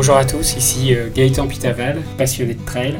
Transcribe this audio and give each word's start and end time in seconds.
Bonjour 0.00 0.16
à 0.16 0.24
tous, 0.24 0.56
ici 0.56 0.94
euh, 0.94 1.10
Gaëtan 1.14 1.46
Pitaval, 1.46 1.98
passionné 2.16 2.54
de 2.54 2.64
trail. 2.64 2.94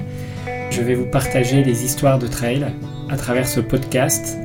Je 0.71 0.83
vais 0.83 0.95
vous 0.95 1.07
partager 1.07 1.63
des 1.63 1.87
histoires 1.87 2.19
de 2.19 2.27
trail 2.27 2.67
à 3.09 3.17
travers 3.17 3.49
ce 3.49 3.61
podcast, 3.61 4.37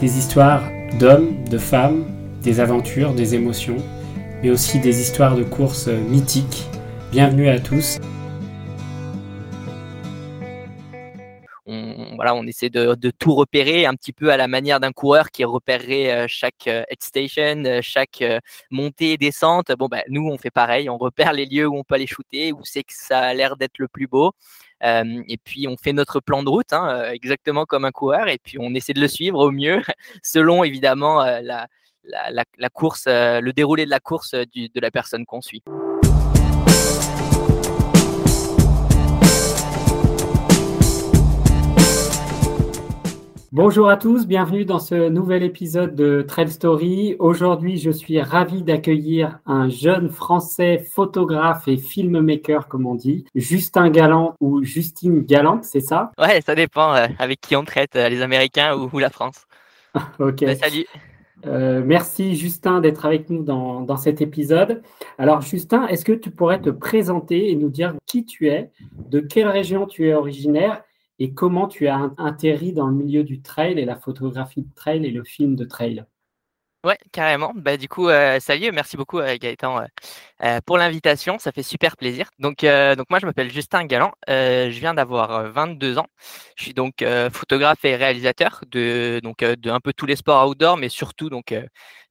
des 0.00 0.18
histoires 0.18 0.64
d'hommes, 0.98 1.44
de 1.48 1.56
femmes, 1.56 2.06
des 2.42 2.58
aventures, 2.58 3.14
des 3.14 3.36
émotions, 3.36 3.76
mais 4.42 4.50
aussi 4.50 4.80
des 4.80 5.00
histoires 5.00 5.36
de 5.36 5.44
courses 5.44 5.86
mythiques. 5.86 6.66
Bienvenue 7.12 7.48
à 7.48 7.60
tous. 7.60 8.00
Voilà, 12.20 12.34
on 12.34 12.46
essaie 12.46 12.68
de, 12.68 12.94
tout 13.18 13.34
repérer 13.34 13.86
un 13.86 13.94
petit 13.94 14.12
peu 14.12 14.30
à 14.30 14.36
la 14.36 14.46
manière 14.46 14.78
d'un 14.78 14.92
coureur 14.92 15.30
qui 15.30 15.42
repérerait 15.42 16.12
euh, 16.12 16.26
chaque 16.28 16.66
head 16.66 17.02
station, 17.02 17.64
euh, 17.64 17.80
chaque 17.80 18.20
euh, 18.20 18.40
montée 18.70 19.12
et 19.12 19.16
descente. 19.16 19.72
Bon, 19.78 19.86
ben, 19.86 20.02
nous, 20.10 20.28
on 20.28 20.36
fait 20.36 20.50
pareil, 20.50 20.90
on 20.90 20.98
repère 20.98 21.32
les 21.32 21.46
lieux 21.46 21.66
où 21.66 21.78
on 21.78 21.82
peut 21.82 21.94
aller 21.94 22.06
shooter, 22.06 22.52
où 22.52 22.60
c'est 22.62 22.82
que 22.82 22.92
ça 22.92 23.20
a 23.20 23.32
l'air 23.32 23.56
d'être 23.56 23.78
le 23.78 23.88
plus 23.88 24.06
beau. 24.06 24.32
et 24.82 25.38
puis 25.42 25.66
on 25.66 25.78
fait 25.78 25.94
notre 25.94 26.20
plan 26.20 26.42
de 26.42 26.50
route, 26.50 26.74
hein, 26.74 27.10
exactement 27.10 27.64
comme 27.64 27.86
un 27.86 27.90
coureur, 27.90 28.28
et 28.28 28.36
puis 28.36 28.58
on 28.60 28.74
essaie 28.74 28.92
de 28.92 29.00
le 29.00 29.08
suivre 29.08 29.38
au 29.38 29.50
mieux, 29.50 29.80
selon 30.22 30.62
évidemment 30.62 31.24
la, 31.24 32.70
course, 32.74 33.06
le 33.06 33.50
déroulé 33.52 33.86
de 33.86 33.90
la 33.90 34.00
course 34.00 34.32
de 34.32 34.80
la 34.80 34.90
personne 34.90 35.24
qu'on 35.24 35.40
suit. 35.40 35.62
Bonjour 43.52 43.90
à 43.90 43.96
tous, 43.96 44.28
bienvenue 44.28 44.64
dans 44.64 44.78
ce 44.78 45.08
nouvel 45.08 45.42
épisode 45.42 45.96
de 45.96 46.22
Trail 46.22 46.52
Story. 46.52 47.16
Aujourd'hui, 47.18 47.78
je 47.78 47.90
suis 47.90 48.22
ravi 48.22 48.62
d'accueillir 48.62 49.40
un 49.44 49.68
jeune 49.68 50.08
français 50.08 50.78
photographe 50.78 51.66
et 51.66 51.76
filmmaker, 51.76 52.68
comme 52.68 52.86
on 52.86 52.94
dit, 52.94 53.24
Justin 53.34 53.90
Galland 53.90 54.36
ou 54.38 54.62
Justine 54.62 55.22
Galland, 55.22 55.62
c'est 55.64 55.80
ça? 55.80 56.12
Ouais, 56.16 56.40
ça 56.42 56.54
dépend 56.54 56.94
euh, 56.94 57.08
avec 57.18 57.40
qui 57.40 57.56
on 57.56 57.64
traite, 57.64 57.96
euh, 57.96 58.08
les 58.08 58.22
Américains 58.22 58.76
ou, 58.76 58.98
la 59.00 59.10
France. 59.10 59.48
ok. 60.20 60.44
Bah, 60.44 60.54
salut. 60.54 60.86
Euh, 61.44 61.82
merci 61.84 62.36
Justin 62.36 62.80
d'être 62.80 63.04
avec 63.04 63.30
nous 63.30 63.42
dans, 63.42 63.80
dans, 63.80 63.96
cet 63.96 64.20
épisode. 64.20 64.80
Alors 65.18 65.40
Justin, 65.40 65.88
est-ce 65.88 66.04
que 66.04 66.12
tu 66.12 66.30
pourrais 66.30 66.60
te 66.60 66.70
présenter 66.70 67.50
et 67.50 67.56
nous 67.56 67.70
dire 67.70 67.94
qui 68.06 68.24
tu 68.24 68.46
es, 68.46 68.70
de 69.08 69.18
quelle 69.18 69.48
région 69.48 69.86
tu 69.86 70.06
es 70.06 70.14
originaire 70.14 70.84
et 71.20 71.34
comment 71.34 71.68
tu 71.68 71.86
as 71.86 72.10
atterri 72.18 72.72
dans 72.72 72.88
le 72.88 72.94
milieu 72.94 73.22
du 73.22 73.42
trail 73.42 73.78
et 73.78 73.84
la 73.84 73.96
photographie 73.96 74.62
de 74.62 74.74
trail 74.74 75.06
et 75.06 75.10
le 75.10 75.22
film 75.22 75.54
de 75.54 75.64
trail 75.64 76.04
Ouais, 76.82 76.96
carrément. 77.12 77.52
Bah, 77.54 77.76
du 77.76 77.88
coup, 77.88 78.08
euh, 78.08 78.40
salut, 78.40 78.72
merci 78.72 78.96
beaucoup 78.96 79.18
euh, 79.18 79.36
Gaëtan 79.38 79.84
euh, 80.42 80.60
pour 80.64 80.78
l'invitation, 80.78 81.38
ça 81.38 81.52
fait 81.52 81.62
super 81.62 81.96
plaisir. 81.96 82.30
Donc, 82.38 82.64
donc 82.64 83.06
moi, 83.10 83.18
je 83.20 83.26
m'appelle 83.26 83.50
Justin 83.50 83.84
Galland, 83.84 84.12
je 84.28 84.78
viens 84.78 84.94
d'avoir 84.94 85.50
22 85.50 85.98
ans. 85.98 86.06
Je 86.56 86.64
suis 86.64 86.74
donc 86.74 87.04
photographe 87.32 87.84
et 87.84 87.96
réalisateur 87.96 88.62
de 88.70 89.20
donc 89.22 89.38
de 89.40 89.70
un 89.70 89.80
peu 89.80 89.92
tous 89.92 90.06
les 90.06 90.16
sports 90.16 90.48
outdoor, 90.48 90.76
mais 90.76 90.88
surtout 90.88 91.30
donc 91.30 91.54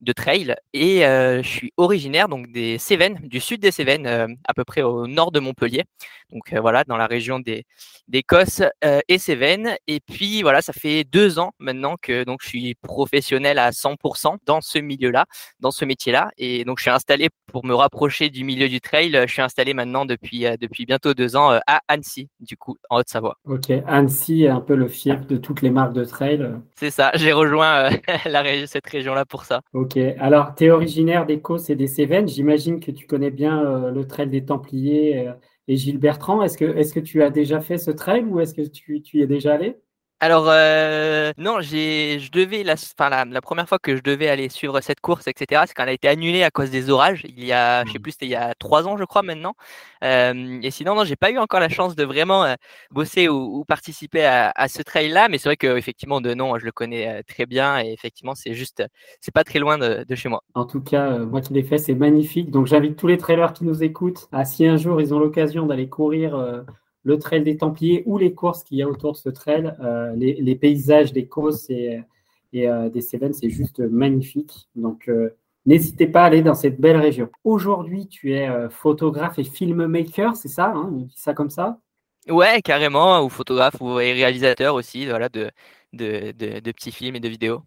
de 0.02 0.13
trail. 0.13 0.55
Et 0.73 0.99
je 1.02 1.47
suis 1.47 1.73
originaire 1.77 2.27
donc 2.30 2.52
des 2.52 2.77
Cévennes, 2.77 3.19
du 3.23 3.39
sud 3.39 3.61
des 3.61 3.71
Cévennes, 3.71 4.38
à 4.45 4.53
peu 4.53 4.64
près 4.64 4.81
au 4.81 5.08
nord 5.08 5.31
de 5.31 5.39
Montpellier. 5.39 5.86
Donc 6.31 6.53
voilà, 6.53 6.83
dans 6.83 6.97
la 6.97 7.08
région 7.08 7.39
des 7.39 7.66
d'Écosse 8.08 8.61
et 9.08 9.17
Cévennes. 9.17 9.75
Et 9.88 9.99
puis 9.99 10.41
voilà, 10.41 10.61
ça 10.61 10.73
fait 10.73 11.03
deux 11.03 11.39
ans 11.39 11.53
maintenant 11.59 11.95
que 12.02 12.23
donc 12.23 12.39
je 12.41 12.47
suis 12.47 12.75
professionnel 12.75 13.59
à 13.59 13.71
100% 13.71 14.38
dans 14.45 14.61
ce 14.61 14.80
milieu-là, 14.80 15.25
dans 15.59 15.71
ce 15.71 15.86
métier-là. 15.86 16.31
Et 16.38 16.66
donc 16.66 16.80
je 16.80 16.83
suis 16.83 16.91
installé 16.91 17.30
pour 17.47 17.66
me 17.66 17.73
rapprocher 17.73 18.18
du 18.27 18.43
milieu 18.43 18.67
du 18.67 18.81
trail. 18.81 19.17
Je 19.25 19.31
suis 19.31 19.41
installé 19.41 19.73
maintenant 19.73 20.05
depuis 20.05 20.45
depuis 20.59 20.85
bientôt 20.85 21.13
deux 21.13 21.37
ans 21.37 21.51
à 21.65 21.79
Annecy, 21.87 22.29
du 22.41 22.57
coup, 22.57 22.75
en 22.89 22.99
Haute-Savoie. 22.99 23.37
Ok, 23.45 23.71
Annecy 23.87 24.43
est 24.43 24.49
un 24.49 24.59
peu 24.59 24.75
le 24.75 24.87
fief 24.87 25.25
de 25.27 25.37
toutes 25.37 25.61
les 25.61 25.69
marques 25.69 25.93
de 25.93 26.03
trail. 26.03 26.49
C'est 26.75 26.89
ça. 26.89 27.11
J'ai 27.15 27.31
rejoint 27.31 27.89
la 28.25 28.67
cette 28.67 28.87
région-là 28.87 29.25
pour 29.25 29.45
ça. 29.45 29.61
Ok. 29.73 29.97
Alors, 30.19 30.55
tu 30.55 30.65
es 30.65 30.69
originaire 30.71 31.25
d'Écosse 31.25 31.69
et 31.69 31.75
des 31.75 31.87
Cévennes. 31.87 32.27
J'imagine 32.27 32.79
que 32.79 32.91
tu 32.91 33.05
connais 33.05 33.31
bien 33.31 33.63
euh, 33.63 33.91
le 33.91 34.05
trail 34.05 34.29
des 34.29 34.43
Templiers 34.43 35.27
euh, 35.27 35.33
et 35.67 35.77
Gilles 35.77 35.99
Bertrand. 35.99 36.41
Est-ce 36.41 36.58
que, 36.58 36.65
est 36.65 36.93
que 36.93 36.99
tu 36.99 37.23
as 37.23 37.29
déjà 37.29 37.61
fait 37.61 37.77
ce 37.77 37.91
trail 37.91 38.23
ou 38.23 38.39
est-ce 38.39 38.53
que 38.53 38.67
tu, 38.67 39.02
tu 39.02 39.17
y 39.17 39.21
es 39.21 39.27
déjà 39.27 39.53
allé? 39.53 39.77
Alors 40.21 40.47
euh, 40.49 41.31
non, 41.37 41.61
j'ai, 41.61 42.19
je 42.19 42.30
devais 42.30 42.63
la, 42.63 42.73
enfin, 42.73 43.25
la, 43.25 43.41
première 43.41 43.69
fois 43.69 43.80
que 43.80 43.95
je 43.95 44.02
devais 44.02 44.27
aller 44.27 44.49
suivre 44.49 44.81
cette 44.81 44.99
course, 44.99 45.27
etc. 45.27 45.63
C'est 45.65 45.73
quand 45.73 45.83
elle 45.83 45.89
a 45.89 45.93
été 45.93 46.09
annulée 46.09 46.43
à 46.43 46.52
cause 46.52 46.69
des 46.69 46.89
orages. 46.89 47.25
Il 47.30 47.45
y 47.45 47.53
a, 47.53 47.85
je 47.85 47.91
sais 47.91 47.99
mmh. 47.99 48.02
plus, 48.02 48.11
c'était 48.11 48.25
il 48.25 48.31
y 48.31 48.35
a 48.35 48.53
trois 48.55 48.85
ans, 48.85 48.97
je 48.97 49.05
crois 49.05 49.21
maintenant. 49.21 49.53
Euh, 50.03 50.59
et 50.61 50.71
sinon, 50.71 50.95
non, 50.95 51.05
j'ai 51.05 51.15
pas 51.15 51.31
eu 51.31 51.37
encore 51.37 51.61
la 51.61 51.69
chance 51.69 51.95
de 51.95 52.03
vraiment 52.03 52.43
euh, 52.43 52.55
bosser 52.91 53.29
ou, 53.29 53.63
participer 53.65 54.25
à, 54.25 54.52
à 54.55 54.67
ce 54.67 54.81
trail-là. 54.81 55.29
Mais 55.29 55.37
c'est 55.37 55.47
vrai 55.47 55.58
que 55.58 55.77
effectivement, 55.77 56.19
de 56.19 56.33
nom, 56.33 56.58
je 56.59 56.65
le 56.65 56.71
connais 56.73 57.08
euh, 57.08 57.21
très 57.25 57.45
bien 57.45 57.79
et 57.79 57.93
effectivement, 57.93 58.35
c'est 58.35 58.53
juste, 58.53 58.83
c'est 59.21 59.33
pas 59.33 59.45
très 59.45 59.59
loin 59.59 59.77
de, 59.77 60.05
de, 60.08 60.15
chez 60.15 60.27
moi. 60.27 60.43
En 60.53 60.65
tout 60.65 60.81
cas, 60.81 61.11
euh, 61.11 61.25
moi 61.25 61.39
qui 61.39 61.53
l'ai 61.53 61.63
fait, 61.63 61.77
c'est 61.77 61.95
magnifique. 61.95 62.52
Donc 62.52 62.67
j'invite 62.67 62.97
tous 62.97 63.08
les 63.08 63.17
trailers 63.17 63.53
qui 63.53 63.63
nous 63.63 63.83
écoutent 63.83 64.27
à 64.33 64.43
si 64.43 64.65
un 64.65 64.75
jour 64.75 64.99
ils 64.99 65.13
ont 65.13 65.19
l'occasion 65.19 65.65
d'aller 65.65 65.87
courir 65.87 66.35
le 67.04 67.17
trail 67.17 67.43
des 67.43 67.58
Templiers 67.58 68.04
ou 68.05 68.17
les 68.17 68.33
courses 68.33 68.64
qu'il 68.64 68.77
y 68.77 68.83
a 68.83 68.87
autour 68.87 69.14
de 69.14 69.17
ce 69.17 69.30
trail. 69.30 69.73
Euh, 69.82 70.14
les, 70.15 70.55
paysages 70.55 71.14
des 71.14 71.27
courses 71.27 71.70
et, 71.70 72.02
euh, 72.55 72.89
des 72.89 73.02
Cévennes, 73.02 73.33
c'est 73.33 73.49
juste 73.49 73.80
magnifique. 73.80 74.70
Donc, 74.76 75.08
euh, 75.08 75.30
n'hésitez 75.65 76.08
pas 76.08 76.23
à 76.23 76.26
aller 76.26 76.42
dans 76.42 76.55
cette 76.55 76.80
belle 76.80 76.98
région. 76.98 77.30
Aujourd'hui, 77.43 78.08
tu 78.08 78.33
es 78.33 78.49
photographe 78.70 79.39
et 79.39 79.43
filmmaker, 79.43 80.36
c'est 80.36 80.48
ça 80.48 80.67
hein, 80.67 80.89
On 80.93 80.98
dit 80.98 81.14
ça 81.15 81.33
comme 81.33 81.49
ça? 81.49 81.80
Ouais, 82.27 82.61
carrément, 82.61 83.23
ou 83.23 83.30
photographe 83.30 83.80
ou 83.80 83.93
réalisateur 83.93 84.76
aussi, 84.76 85.05
voilà, 85.05 85.30
de, 85.30 85.49
de, 85.93 86.32
de, 86.32 86.71
petits 86.71 86.92
films 86.92 87.15
et 87.15 87.20
de 87.20 87.30
vidéos. 87.30 87.61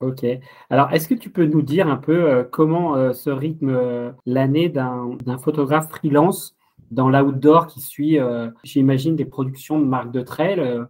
Ok. 0.00 0.24
Alors, 0.70 0.92
est-ce 0.92 1.08
que 1.08 1.14
tu 1.14 1.30
peux 1.30 1.44
nous 1.44 1.62
dire 1.62 1.88
un 1.88 1.98
peu 1.98 2.48
comment 2.50 3.12
se 3.12 3.30
rythme 3.30 4.14
l'année 4.26 4.68
d'un 4.68 5.38
photographe 5.38 5.90
freelance 5.90 6.57
dans 6.90 7.08
l'outdoor 7.08 7.66
qui 7.66 7.80
suit, 7.80 8.18
euh, 8.18 8.50
j'imagine, 8.62 9.16
des 9.16 9.24
productions 9.24 9.78
de 9.78 9.84
marques 9.84 10.10
de 10.10 10.22
trail 10.22 10.58
euh, 10.60 10.84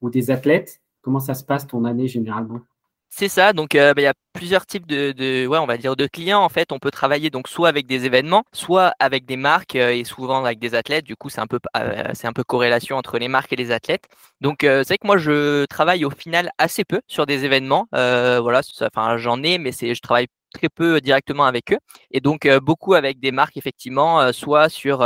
ou 0.00 0.10
des 0.10 0.30
athlètes 0.30 0.80
Comment 1.00 1.20
ça 1.20 1.34
se 1.34 1.44
passe 1.44 1.66
ton 1.66 1.84
année 1.84 2.08
généralement? 2.08 2.60
C'est 3.08 3.28
ça, 3.28 3.54
donc 3.54 3.74
euh, 3.74 3.94
bah, 3.94 4.02
il 4.02 4.04
y 4.04 4.08
a 4.08 4.14
plusieurs 4.34 4.66
types 4.66 4.86
de, 4.86 5.46
ouais, 5.46 5.58
on 5.58 5.64
va 5.64 5.78
dire 5.78 5.96
de 5.96 6.06
clients. 6.06 6.42
En 6.42 6.50
fait, 6.50 6.70
on 6.72 6.78
peut 6.78 6.90
travailler 6.90 7.30
donc 7.30 7.48
soit 7.48 7.68
avec 7.68 7.86
des 7.86 8.04
événements, 8.04 8.44
soit 8.52 8.92
avec 8.98 9.24
des 9.24 9.36
marques 9.36 9.76
et 9.76 10.04
souvent 10.04 10.44
avec 10.44 10.58
des 10.58 10.74
athlètes. 10.74 11.06
Du 11.06 11.16
coup, 11.16 11.30
c'est 11.30 11.40
un 11.40 11.46
peu, 11.46 11.60
un 11.72 12.32
peu 12.34 12.44
corrélation 12.44 12.96
entre 12.96 13.18
les 13.18 13.28
marques 13.28 13.52
et 13.54 13.56
les 13.56 13.70
athlètes. 13.70 14.04
Donc 14.42 14.58
c'est 14.60 14.86
vrai 14.86 14.98
que 14.98 15.06
moi, 15.06 15.16
je 15.16 15.64
travaille 15.66 16.04
au 16.04 16.10
final 16.10 16.50
assez 16.58 16.84
peu 16.84 17.00
sur 17.06 17.24
des 17.24 17.46
événements. 17.46 17.86
voilà, 17.92 18.60
enfin 18.82 19.16
j'en 19.16 19.42
ai, 19.42 19.56
mais 19.56 19.72
je 19.72 20.00
travaille 20.02 20.26
très 20.52 20.68
peu 20.68 21.00
directement 21.00 21.44
avec 21.44 21.72
eux. 21.72 21.78
Et 22.10 22.20
donc 22.20 22.48
beaucoup 22.62 22.94
avec 22.94 23.20
des 23.20 23.32
marques 23.32 23.56
effectivement 23.56 24.32
soit 24.32 24.68
sur 24.68 25.04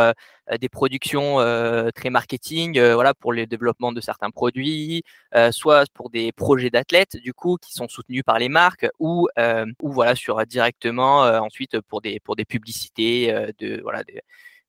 des 0.60 0.68
productions 0.68 1.38
très 1.94 2.10
marketing 2.10 2.80
voilà 2.80 3.14
pour 3.14 3.32
le 3.32 3.46
développement 3.46 3.92
de 3.92 4.00
certains 4.00 4.30
produits 4.30 5.02
soit 5.50 5.84
pour 5.94 6.10
des 6.10 6.32
projets 6.32 6.70
d'athlètes 6.70 7.16
du 7.16 7.32
coup 7.32 7.56
qui 7.60 7.72
sont 7.72 7.88
soutenus 7.88 8.22
par 8.24 8.38
les 8.38 8.48
marques 8.48 8.86
ou 8.98 9.28
ou 9.80 9.92
voilà 9.92 10.14
sur 10.14 10.44
directement 10.46 11.22
ensuite 11.22 11.80
pour 11.80 12.00
des 12.00 12.20
pour 12.20 12.36
des 12.36 12.44
publicités 12.44 13.32
de 13.58 13.80
voilà 13.82 14.04
des, 14.04 14.16
euh, 14.16 14.20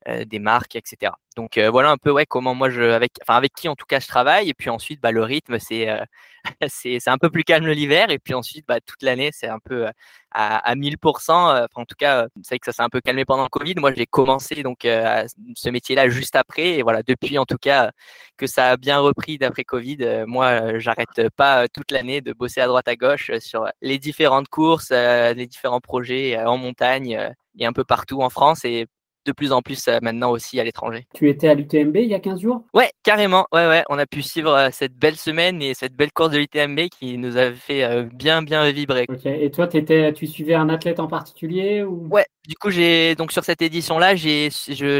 des 0.05 0.39
marques, 0.39 0.75
etc. 0.75 1.13
Donc 1.35 1.57
euh, 1.57 1.69
voilà 1.69 1.91
un 1.91 1.97
peu 1.97 2.11
ouais 2.11 2.25
comment 2.25 2.53
moi 2.55 2.69
je 2.69 2.81
avec 2.81 3.13
enfin 3.21 3.35
avec 3.35 3.53
qui 3.53 3.67
en 3.67 3.75
tout 3.75 3.85
cas 3.85 3.99
je 3.99 4.07
travaille 4.07 4.49
et 4.49 4.53
puis 4.53 4.69
ensuite 4.69 5.01
bah, 5.01 5.11
le 5.11 5.23
rythme 5.23 5.57
c'est 5.59 5.89
euh, 5.89 6.03
c'est 6.67 7.07
un 7.07 7.17
peu 7.17 7.29
plus 7.29 7.43
calme 7.43 7.67
l'hiver 7.69 8.09
et 8.09 8.19
puis 8.19 8.33
ensuite 8.33 8.65
bah, 8.67 8.79
toute 8.81 9.01
l'année 9.01 9.29
c'est 9.33 9.47
un 9.47 9.59
peu 9.59 9.87
à, 10.31 10.57
à 10.57 10.75
1000%. 10.75 11.31
Enfin, 11.31 11.67
en 11.75 11.85
tout 11.85 11.95
cas 11.97 12.27
c'est 12.43 12.59
que 12.59 12.65
ça 12.65 12.71
s'est 12.73 12.83
un 12.83 12.89
peu 12.89 13.01
calmé 13.01 13.25
pendant 13.25 13.43
le 13.43 13.49
Covid. 13.49 13.75
Moi 13.77 13.93
j'ai 13.95 14.05
commencé 14.05 14.63
donc 14.63 14.79
ce 14.83 15.69
métier-là 15.69 16.09
juste 16.09 16.35
après 16.35 16.77
et 16.77 16.83
voilà 16.83 17.01
depuis 17.03 17.37
en 17.37 17.45
tout 17.45 17.57
cas 17.57 17.91
que 18.37 18.47
ça 18.47 18.71
a 18.71 18.77
bien 18.77 18.99
repris 18.99 19.37
d'après 19.37 19.63
Covid. 19.63 20.25
moi 20.27 20.79
j'arrête 20.79 21.29
pas 21.35 21.67
toute 21.67 21.91
l'année 21.91 22.21
de 22.21 22.33
bosser 22.33 22.61
à 22.61 22.67
droite 22.67 22.87
à 22.87 22.95
gauche 22.95 23.31
sur 23.39 23.67
les 23.81 23.97
différentes 23.99 24.47
courses, 24.49 24.91
les 24.91 25.47
différents 25.47 25.81
projets 25.81 26.37
en 26.43 26.57
montagne 26.57 27.33
et 27.57 27.65
un 27.65 27.73
peu 27.73 27.83
partout 27.83 28.21
en 28.21 28.29
France 28.29 28.65
et 28.65 28.87
de 29.25 29.31
plus 29.31 29.51
en 29.51 29.61
plus 29.61 29.87
euh, 29.87 29.99
maintenant 30.01 30.31
aussi 30.31 30.59
à 30.59 30.63
l'étranger. 30.63 31.05
Tu 31.13 31.29
étais 31.29 31.47
à 31.47 31.53
l'UTMB 31.53 31.97
il 31.97 32.09
y 32.09 32.13
a 32.13 32.19
15 32.19 32.41
jours? 32.41 32.63
Ouais, 32.73 32.91
carrément. 33.03 33.47
Ouais, 33.51 33.67
ouais. 33.67 33.83
On 33.89 33.97
a 33.97 34.05
pu 34.05 34.21
suivre 34.21 34.51
euh, 34.51 34.69
cette 34.71 34.93
belle 34.93 35.15
semaine 35.15 35.61
et 35.61 35.73
cette 35.73 35.95
belle 35.95 36.11
course 36.11 36.31
de 36.31 36.37
l'UTMB 36.37 36.89
qui 36.89 37.17
nous 37.17 37.37
a 37.37 37.51
fait 37.51 37.83
euh, 37.83 38.03
bien, 38.13 38.41
bien 38.41 38.69
vibrer. 38.71 39.07
Et 39.25 39.51
toi, 39.51 39.67
étais, 39.73 40.13
tu 40.13 40.27
suivais 40.27 40.55
un 40.55 40.69
athlète 40.69 40.99
en 40.99 41.07
particulier 41.07 41.83
ou... 41.83 42.07
Ouais, 42.09 42.25
du 42.45 42.55
coup, 42.55 42.71
j'ai 42.71 43.15
donc 43.15 43.31
sur 43.31 43.45
cette 43.45 43.61
édition-là, 43.61 44.15
j'ai 44.15 44.49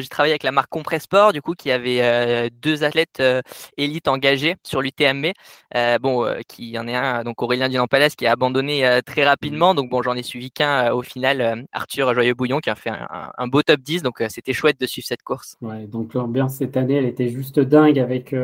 travaillé 0.10 0.32
avec 0.32 0.44
la 0.44 0.54
marque 0.54 0.70
Compressport, 0.70 1.34
du 1.34 1.42
coup, 1.42 1.56
qui 1.56 1.72
avait 1.72 2.02
euh, 2.02 2.48
deux 2.62 2.86
athlètes 2.86 3.20
euh, 3.20 3.42
élites 3.76 4.08
engagés 4.08 4.56
sur 4.64 4.82
l'UTMB. 4.82 5.34
Euh, 5.76 6.00
bon, 6.00 6.26
qui 6.48 6.70
y 6.70 6.80
en 6.80 6.88
est 6.88 6.96
un, 6.96 7.26
donc 7.26 7.42
Aurélien 7.42 7.68
Dinampalès, 7.68 8.16
qui 8.16 8.26
a 8.28 8.32
abandonné 8.32 9.02
très 9.06 9.26
rapidement. 9.26 9.76
Donc 9.76 9.90
bon, 9.90 10.02
j'en 10.02 10.16
ai 10.16 10.24
suivi 10.24 10.52
qu'un 10.52 10.94
au 10.94 11.02
final, 11.02 11.66
Arthur 11.74 12.14
Joyeux-Bouillon, 12.14 12.60
qui 12.60 12.70
a 12.70 12.76
fait 12.76 12.92
un, 12.92 13.48
beau 13.48 13.62
top 13.62 13.82
10. 13.82 14.04
Donc 14.04 14.13
c'était 14.30 14.54
chouette 14.54 14.80
de 14.80 14.86
suivre 14.86 15.08
cette 15.08 15.24
course. 15.24 15.58
Ouais, 15.62 15.86
donc 15.88 16.14
l'ambiance 16.14 16.56
cette 16.56 16.78
année, 16.78 16.96
elle 16.96 17.06
était 17.06 17.30
juste 17.30 17.60
dingue 17.60 18.00
avec 18.00 18.36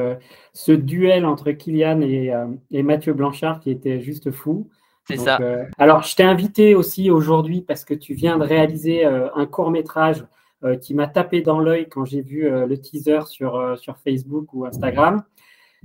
ce 0.54 0.72
duel 0.72 1.26
entre 1.26 1.52
Kylian 1.52 2.02
et, 2.02 2.34
et 2.72 2.84
Mathieu 2.84 3.14
Blanchard 3.14 3.60
qui 3.60 3.72
était 3.72 4.02
juste 4.02 4.32
fou. 4.32 4.68
C'est 5.10 5.18
ça. 5.18 5.38
Euh, 5.42 5.66
alors, 5.78 6.04
je 6.04 6.16
t'ai 6.16 6.24
invité 6.24 6.76
aussi 6.76 7.10
aujourd'hui 7.10 7.62
parce 7.62 7.84
que 7.84 7.94
tu 7.94 8.14
viens 8.14 8.38
de 8.38 8.44
réaliser 8.44 9.06
euh, 9.06 9.28
un 9.36 9.46
court 9.48 9.72
métrage 9.72 10.24
euh, 10.64 10.76
qui 10.76 10.94
m'a 10.94 11.08
tapé 11.08 11.42
dans 11.42 11.60
l'œil 11.60 11.88
quand 11.90 12.06
j'ai 12.06 12.22
vu 12.22 12.50
le 12.50 12.78
teaser 12.78 13.22
sur, 13.28 13.78
sur 13.78 13.98
Facebook 13.98 14.54
ou 14.54 14.66
Instagram. 14.66 15.24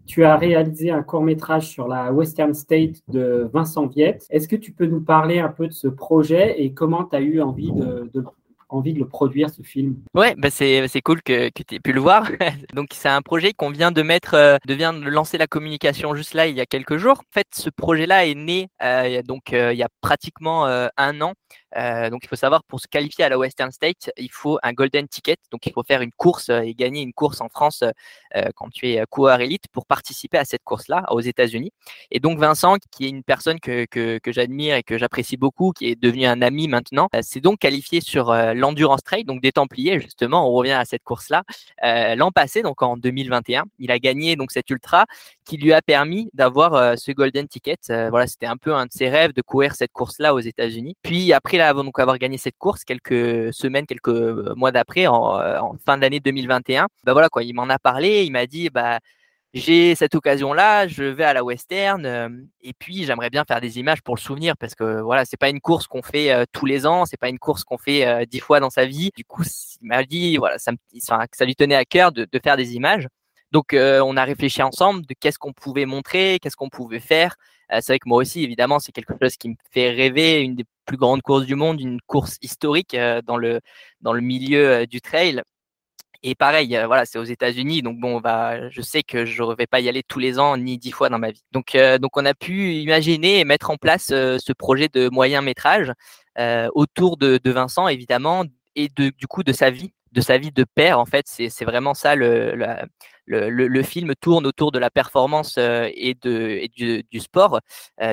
Tu 0.06 0.24
as 0.24 0.36
réalisé 0.36 0.90
un 0.90 1.02
court 1.02 1.22
métrage 1.22 1.68
sur 1.68 1.86
la 1.88 2.12
Western 2.12 2.52
State 2.52 2.96
de 3.08 3.48
Vincent 3.52 3.86
Viette. 3.86 4.26
Est-ce 4.28 4.48
que 4.48 4.56
tu 4.56 4.72
peux 4.72 4.86
nous 4.86 5.00
parler 5.00 5.38
un 5.38 5.48
peu 5.48 5.68
de 5.68 5.72
ce 5.72 5.88
projet 5.88 6.60
et 6.62 6.72
comment 6.72 7.04
tu 7.04 7.16
as 7.16 7.20
eu 7.20 7.40
envie 7.40 7.72
de, 7.72 8.10
de, 8.12 8.24
envie 8.74 8.92
de 8.92 8.98
le 8.98 9.06
produire, 9.06 9.50
ce 9.50 9.62
film. 9.62 9.96
Ouais, 10.14 10.34
bah 10.36 10.50
c'est, 10.50 10.88
cool 11.02 11.22
que, 11.22 11.48
que 11.50 11.62
tu 11.62 11.76
aies 11.76 11.80
pu 11.80 11.92
le 11.92 12.00
voir. 12.00 12.28
donc, 12.74 12.88
c'est 12.92 13.08
un 13.08 13.22
projet 13.22 13.52
qu'on 13.52 13.70
vient 13.70 13.92
de 13.92 14.02
mettre, 14.02 14.34
euh, 14.34 14.56
de 14.66 14.74
vient 14.74 14.92
de 14.92 15.08
lancer 15.08 15.38
la 15.38 15.46
communication 15.46 16.14
juste 16.14 16.34
là, 16.34 16.46
il 16.46 16.56
y 16.56 16.60
a 16.60 16.66
quelques 16.66 16.96
jours. 16.96 17.18
En 17.20 17.32
fait, 17.32 17.46
ce 17.54 17.70
projet-là 17.70 18.26
est 18.26 18.34
né 18.34 18.68
euh, 18.82 19.22
donc 19.22 19.52
euh, 19.52 19.72
il 19.72 19.78
y 19.78 19.82
a 19.82 19.88
pratiquement 20.00 20.66
un 20.66 21.20
an. 21.20 21.34
Donc, 22.10 22.24
il 22.24 22.28
faut 22.28 22.36
savoir, 22.36 22.62
pour 22.64 22.80
se 22.80 22.86
qualifier 22.88 23.24
à 23.24 23.28
la 23.28 23.38
Western 23.38 23.70
State, 23.70 24.10
il 24.16 24.30
faut 24.30 24.58
un 24.62 24.72
golden 24.72 25.08
ticket. 25.08 25.36
Donc, 25.50 25.66
il 25.66 25.72
faut 25.72 25.82
faire 25.82 26.02
une 26.02 26.12
course 26.12 26.48
et 26.48 26.74
gagner 26.74 27.02
une 27.02 27.12
course 27.12 27.40
en 27.40 27.48
France 27.48 27.84
quand 28.54 28.68
tu 28.70 28.88
es 28.88 29.04
coureur 29.08 29.40
élite 29.40 29.64
pour 29.72 29.86
participer 29.86 30.38
à 30.38 30.44
cette 30.44 30.62
course-là 30.64 31.04
aux 31.10 31.20
États-Unis. 31.20 31.72
Et 32.10 32.20
donc, 32.20 32.38
Vincent, 32.38 32.76
qui 32.90 33.06
est 33.06 33.08
une 33.08 33.24
personne 33.24 33.60
que, 33.60 33.86
que, 33.86 34.32
j'admire 34.32 34.76
et 34.76 34.82
que 34.82 34.98
j'apprécie 34.98 35.36
beaucoup, 35.36 35.72
qui 35.72 35.86
est 35.86 36.00
devenu 36.00 36.26
un 36.26 36.42
ami 36.42 36.68
maintenant, 36.68 37.08
s'est 37.22 37.40
donc 37.40 37.58
qualifié 37.58 38.00
sur 38.00 38.32
l'Endurance 38.32 39.02
Trail, 39.02 39.24
donc 39.24 39.40
des 39.40 39.52
Templiers, 39.52 40.00
justement, 40.00 40.48
on 40.48 40.52
revient 40.52 40.72
à 40.72 40.84
cette 40.84 41.04
course-là, 41.04 41.44
euh, 41.84 42.14
l'an 42.14 42.30
passé, 42.30 42.62
donc 42.62 42.82
en 42.82 42.96
2021. 42.96 43.64
Il 43.78 43.90
a 43.90 43.98
gagné 43.98 44.36
donc 44.36 44.50
cet 44.50 44.70
ultra 44.70 45.06
qui 45.44 45.56
lui 45.56 45.72
a 45.72 45.82
permis 45.82 46.30
d'avoir 46.34 46.74
euh, 46.74 46.96
ce 46.96 47.12
golden 47.12 47.48
ticket. 47.48 47.76
Euh, 47.90 48.10
voilà, 48.10 48.26
c'était 48.26 48.46
un 48.46 48.56
peu 48.56 48.74
un 48.74 48.86
de 48.86 48.92
ses 48.92 49.08
rêves 49.08 49.32
de 49.32 49.42
courir 49.42 49.74
cette 49.74 49.92
course-là 49.92 50.34
aux 50.34 50.40
États-Unis. 50.40 50.96
Puis 51.02 51.32
après 51.32 51.58
donc 51.72 51.98
avoir 51.98 52.18
gagné 52.18 52.36
cette 52.36 52.58
course, 52.58 52.84
quelques 52.84 53.52
semaines, 53.54 53.86
quelques 53.86 54.08
mois 54.56 54.72
d'après, 54.72 55.06
en, 55.06 55.14
en, 55.14 55.76
fin 55.86 55.96
d'année 55.96 56.20
2021, 56.20 56.88
bah 57.04 57.12
voilà 57.12 57.28
quoi, 57.28 57.44
il 57.44 57.54
m'en 57.54 57.68
a 57.70 57.78
parlé, 57.78 58.24
il 58.24 58.32
m'a 58.32 58.46
dit 58.46 58.68
bah 58.70 58.98
j'ai 59.54 59.94
cette 59.94 60.16
occasion-là, 60.16 60.88
je 60.88 61.04
vais 61.04 61.22
à 61.22 61.32
la 61.32 61.44
Western 61.44 62.04
euh, 62.04 62.28
et 62.60 62.72
puis 62.72 63.04
j'aimerais 63.04 63.30
bien 63.30 63.44
faire 63.46 63.60
des 63.60 63.78
images 63.78 64.02
pour 64.02 64.16
le 64.16 64.20
souvenir 64.20 64.56
parce 64.56 64.74
que 64.74 65.00
voilà, 65.00 65.24
c'est 65.24 65.36
pas 65.36 65.48
une 65.48 65.60
course 65.60 65.86
qu'on 65.86 66.02
fait 66.02 66.32
euh, 66.32 66.44
tous 66.50 66.66
les 66.66 66.86
ans, 66.86 67.06
c'est 67.06 67.16
pas 67.16 67.28
une 67.28 67.38
course 67.38 67.62
qu'on 67.62 67.78
fait 67.78 68.04
euh, 68.04 68.24
dix 68.26 68.40
fois 68.40 68.58
dans 68.58 68.70
sa 68.70 68.84
vie. 68.84 69.10
Du 69.16 69.24
coup, 69.24 69.44
il 69.80 69.86
m'a 69.86 70.02
dit 70.02 70.36
voilà, 70.38 70.58
ça, 70.58 70.72
lui 71.44 71.54
tenait 71.54 71.76
à 71.76 71.84
cœur 71.84 72.10
de 72.10 72.26
faire 72.42 72.56
des 72.56 72.74
images. 72.74 73.06
Donc 73.54 73.74
on 73.74 74.16
a 74.16 74.24
réfléchi 74.24 74.62
ensemble 74.62 75.06
de 75.06 75.14
qu'est-ce 75.18 75.38
qu'on 75.38 75.54
pouvait 75.54 75.86
montrer, 75.86 76.38
qu'est-ce 76.42 76.56
qu'on 76.56 76.68
pouvait 76.68 77.00
faire. 77.00 77.36
c'est 77.70 77.86
vrai 77.92 77.98
que 77.98 78.08
moi 78.08 78.18
aussi, 78.18 78.42
évidemment, 78.42 78.78
c'est 78.80 78.92
quelque 78.92 79.14
chose 79.22 79.36
qui 79.36 79.48
me 79.48 79.54
fait 79.70 79.90
rêver, 79.90 80.40
une 80.40 80.56
des 80.56 80.66
plus 80.84 80.98
grandes 80.98 81.22
courses 81.22 81.46
du 81.46 81.54
monde, 81.54 81.80
une 81.80 82.00
course 82.02 82.36
historique 82.42 82.96
dans 83.24 83.38
le 83.38 83.60
dans 84.02 84.12
le 84.12 84.20
milieu 84.20 84.86
du 84.86 85.00
trail. 85.00 85.42
Et 86.26 86.34
pareil, 86.34 86.74
euh, 86.74 86.86
voilà, 86.86 87.04
c'est 87.04 87.18
aux 87.18 87.24
États-Unis, 87.24 87.82
donc 87.82 88.00
bon, 88.00 88.18
je 88.70 88.80
sais 88.80 89.02
que 89.02 89.26
je 89.26 89.42
ne 89.42 89.54
vais 89.54 89.66
pas 89.66 89.80
y 89.80 89.90
aller 89.90 90.02
tous 90.02 90.18
les 90.18 90.38
ans 90.38 90.56
ni 90.56 90.78
dix 90.78 90.90
fois 90.90 91.10
dans 91.10 91.18
ma 91.18 91.30
vie. 91.30 91.42
Donc, 91.52 91.74
euh, 91.74 91.98
on 92.16 92.24
a 92.24 92.32
pu 92.32 92.72
imaginer 92.76 93.40
et 93.40 93.44
mettre 93.44 93.68
en 93.68 93.76
place 93.76 94.08
euh, 94.10 94.38
ce 94.40 94.54
projet 94.54 94.88
de 94.88 95.10
moyen 95.10 95.42
métrage 95.42 95.92
autour 96.74 97.18
de, 97.18 97.38
de, 97.44 97.50
Vincent, 97.50 97.88
évidemment, 97.88 98.44
et 98.74 98.88
de, 98.88 99.10
du 99.10 99.26
coup 99.26 99.42
de 99.44 99.52
sa 99.52 99.70
vie, 99.70 99.92
de 100.14 100.20
sa 100.20 100.38
vie 100.38 100.52
de 100.52 100.64
père. 100.64 100.98
En 100.98 101.06
fait, 101.06 101.26
c'est 101.26 101.64
vraiment 101.64 101.94
ça. 101.94 102.14
Le, 102.14 103.82
film 103.82 104.14
tourne 104.20 104.46
autour 104.46 104.72
de 104.72 104.78
la 104.78 104.90
performance 104.90 105.58
et, 105.58 106.16
de, 106.22 106.58
et 106.62 106.68
du, 106.68 107.20
sport, 107.20 107.60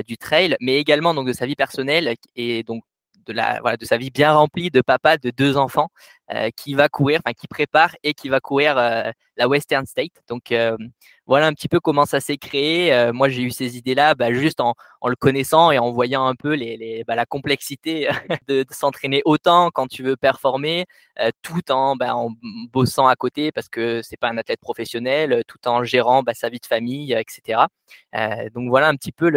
du 0.06 0.18
trail, 0.18 0.58
mais 0.60 0.78
également 0.78 1.14
de 1.14 1.34
sa 1.34 1.46
vie 1.46 1.56
personnelle 1.56 2.16
et 2.36 2.64
donc 2.64 2.84
de, 3.26 3.86
sa 3.86 3.98
vie 3.98 4.10
bien 4.10 4.34
remplie 4.34 4.70
de 4.70 4.82
papa 4.82 5.18
de 5.18 5.32
deux 5.32 5.58
enfants 5.58 5.90
euh, 6.34 6.50
qui 6.56 6.74
va 6.74 6.90
courir, 6.90 7.22
enfin 7.24 7.34
qui 7.34 7.48
prépare 7.48 7.96
et 8.04 8.14
qui 8.14 8.30
va 8.30 8.40
courir 8.40 8.78
euh, 8.78 9.12
la 9.38 9.48
Western 9.48 9.86
State. 9.86 10.22
Donc 10.28 10.52
euh, 10.52 10.78
voilà 11.32 11.48
un 11.48 11.54
petit 11.54 11.70
peu 11.70 11.80
comment 11.80 12.06
ça 12.06 12.20
s'est 12.20 12.36
créé. 12.36 13.10
moi 13.14 13.30
j'ai 13.30 13.42
eu 13.42 13.52
ces 13.52 13.78
idées-là 13.78 14.16
bah, 14.16 14.34
juste 14.34 14.60
en, 14.60 14.74
le 15.08 15.16
connaissant 15.16 15.72
et 15.72 15.80
en 15.80 15.90
voyant 15.94 16.26
un 16.26 16.36
peu 16.36 16.58
bah, 17.08 17.16
la 17.16 17.26
complexité 17.26 18.10
de, 18.50 18.66
s'entraîner 18.70 19.22
autant 19.24 19.70
quand 19.72 19.88
tu 19.88 20.04
veux 20.04 20.18
performer, 20.18 20.86
tout 21.42 21.72
en, 21.72 21.96
bah, 21.96 22.18
en 22.18 22.32
bossant 22.74 23.08
à 23.08 23.16
côté 23.16 23.54
parce 23.54 23.70
que 23.70 24.02
c'est 24.04 24.18
pas 24.18 24.28
un 24.28 24.38
athlète 24.38 24.60
professionnel, 24.60 25.44
tout 25.48 25.70
en 25.70 25.86
gérant 25.86 26.22
sa 26.34 26.50
vie 26.50 26.60
de 26.60 26.66
famille, 26.66 27.14
etc. 27.14 27.62
donc 28.54 28.68
voilà 28.68 28.90
un 28.90 28.96
petit 28.96 29.14
peu 29.14 29.32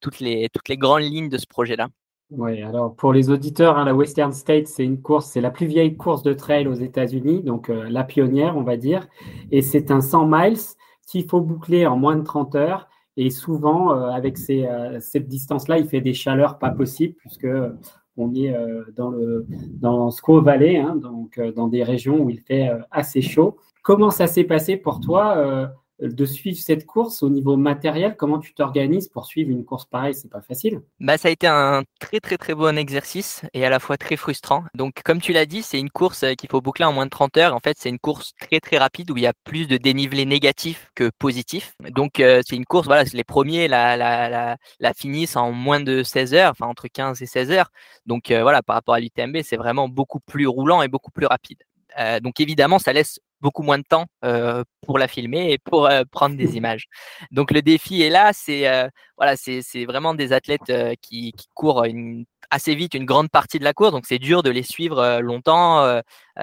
toutes, 0.00 0.20
les, 0.20 0.50
grandes 0.72 1.02
lignes 1.02 1.30
de 1.30 1.38
ce 1.38 1.46
projet-là. 1.46 1.88
Oui, 2.30 2.60
alors 2.60 2.94
pour 2.94 3.14
les 3.14 3.30
auditeurs, 3.30 3.78
hein, 3.78 3.86
la 3.86 3.94
Western 3.94 4.32
State, 4.32 4.66
c'est 4.66 4.84
une 4.84 5.00
course, 5.00 5.30
c'est 5.30 5.40
la 5.40 5.50
plus 5.50 5.66
vieille 5.66 5.96
course 5.96 6.24
de 6.24 6.34
trail 6.34 6.66
aux 6.66 6.74
États-Unis, 6.74 7.42
donc 7.42 7.70
euh, 7.70 7.86
la 7.88 8.02
pionnière, 8.04 8.56
on 8.56 8.64
va 8.64 8.76
dire. 8.76 9.06
Et 9.50 9.62
c'est 9.62 9.90
un 9.90 10.02
100 10.02 10.26
miles 10.26 10.58
qu'il 11.06 11.28
faut 11.28 11.40
boucler 11.40 11.86
en 11.86 11.96
moins 11.96 12.16
de 12.16 12.22
30 12.22 12.54
heures. 12.54 12.88
Et 13.16 13.30
souvent, 13.30 13.92
euh, 13.92 14.10
avec 14.10 14.36
ces, 14.36 14.66
euh, 14.66 15.00
cette 15.00 15.28
distance-là, 15.28 15.78
il 15.78 15.88
fait 15.88 16.00
des 16.00 16.12
chaleurs 16.12 16.58
pas 16.58 16.70
possibles, 16.70 17.14
puisque 17.14 17.48
on 18.18 18.34
est 18.34 18.54
dans, 18.96 19.10
le, 19.10 19.46
dans 19.74 20.10
Squaw 20.10 20.40
Valley, 20.40 20.78
hein, 20.78 20.96
donc 20.96 21.38
dans 21.54 21.68
des 21.68 21.82
régions 21.82 22.18
où 22.20 22.30
il 22.30 22.40
fait 22.40 22.70
assez 22.90 23.20
chaud. 23.20 23.58
Comment 23.82 24.10
ça 24.10 24.26
s'est 24.26 24.44
passé 24.44 24.78
pour 24.78 25.00
toi 25.00 25.70
de 26.00 26.24
suivre 26.24 26.58
cette 26.58 26.84
course 26.84 27.22
au 27.22 27.30
niveau 27.30 27.56
matériel 27.56 28.16
Comment 28.16 28.38
tu 28.38 28.54
t'organises 28.54 29.08
pour 29.08 29.26
suivre 29.26 29.50
une 29.50 29.64
course 29.64 29.86
pareille 29.86 30.14
C'est 30.14 30.30
pas 30.30 30.42
facile. 30.42 30.82
Bah, 31.00 31.16
ça 31.16 31.28
a 31.28 31.30
été 31.30 31.46
un 31.46 31.84
très 32.00 32.20
très 32.20 32.36
très 32.36 32.54
bon 32.54 32.76
exercice 32.76 33.42
et 33.54 33.64
à 33.64 33.70
la 33.70 33.78
fois 33.78 33.96
très 33.96 34.16
frustrant. 34.16 34.64
Donc, 34.74 35.02
comme 35.04 35.20
tu 35.20 35.32
l'as 35.32 35.46
dit, 35.46 35.62
c'est 35.62 35.78
une 35.78 35.90
course 35.90 36.22
euh, 36.22 36.34
qu'il 36.34 36.50
faut 36.50 36.60
boucler 36.60 36.84
en 36.84 36.92
moins 36.92 37.06
de 37.06 37.10
30 37.10 37.36
heures. 37.38 37.54
En 37.54 37.60
fait, 37.60 37.76
c'est 37.78 37.88
une 37.88 37.98
course 37.98 38.32
très 38.40 38.60
très 38.60 38.78
rapide 38.78 39.10
où 39.10 39.16
il 39.16 39.22
y 39.22 39.26
a 39.26 39.32
plus 39.44 39.66
de 39.66 39.76
dénivelé 39.76 40.24
négatif 40.26 40.90
que 40.94 41.10
positif. 41.18 41.74
Donc, 41.90 42.20
euh, 42.20 42.42
c'est 42.46 42.56
une 42.56 42.66
course, 42.66 42.86
voilà, 42.86 43.04
les 43.12 43.24
premiers 43.24 43.68
la, 43.68 44.56
finissent 44.94 45.36
en 45.36 45.52
moins 45.52 45.80
de 45.80 46.02
16 46.02 46.34
heures, 46.34 46.50
enfin 46.50 46.66
entre 46.66 46.88
15 46.88 47.22
et 47.22 47.26
16 47.26 47.50
heures. 47.50 47.70
Donc, 48.06 48.30
euh, 48.30 48.42
voilà, 48.42 48.62
par 48.62 48.74
rapport 48.74 48.94
à 48.94 49.00
l'UTMB, 49.00 49.38
c'est 49.42 49.56
vraiment 49.56 49.88
beaucoup 49.88 50.20
plus 50.20 50.46
roulant 50.46 50.82
et 50.82 50.88
beaucoup 50.88 51.10
plus 51.10 51.26
rapide. 51.26 51.58
donc 52.22 52.40
évidemment, 52.40 52.78
ça 52.78 52.92
laisse 52.92 53.20
beaucoup 53.40 53.62
moins 53.62 53.78
de 53.78 53.84
temps 53.84 54.06
euh, 54.24 54.64
pour 54.82 54.98
la 54.98 55.08
filmer 55.08 55.52
et 55.52 55.58
pour 55.58 55.86
euh, 55.86 56.02
prendre 56.10 56.36
des 56.36 56.56
images. 56.56 56.86
Donc 57.30 57.50
le 57.50 57.62
défi 57.62 58.02
est 58.02 58.10
là, 58.10 58.32
c'est 58.32 58.68
euh, 58.68 58.88
voilà, 59.16 59.36
c'est 59.36 59.84
vraiment 59.84 60.14
des 60.14 60.32
athlètes 60.32 60.72
qui, 61.00 61.32
qui, 61.32 61.48
courent 61.54 61.84
une, 61.84 62.24
assez 62.50 62.74
vite 62.74 62.94
une 62.94 63.04
grande 63.04 63.30
partie 63.30 63.58
de 63.58 63.64
la 63.64 63.72
course, 63.72 63.92
donc 63.92 64.06
c'est 64.06 64.18
dur 64.18 64.42
de 64.42 64.50
les 64.50 64.62
suivre 64.62 65.20
longtemps. 65.20 66.00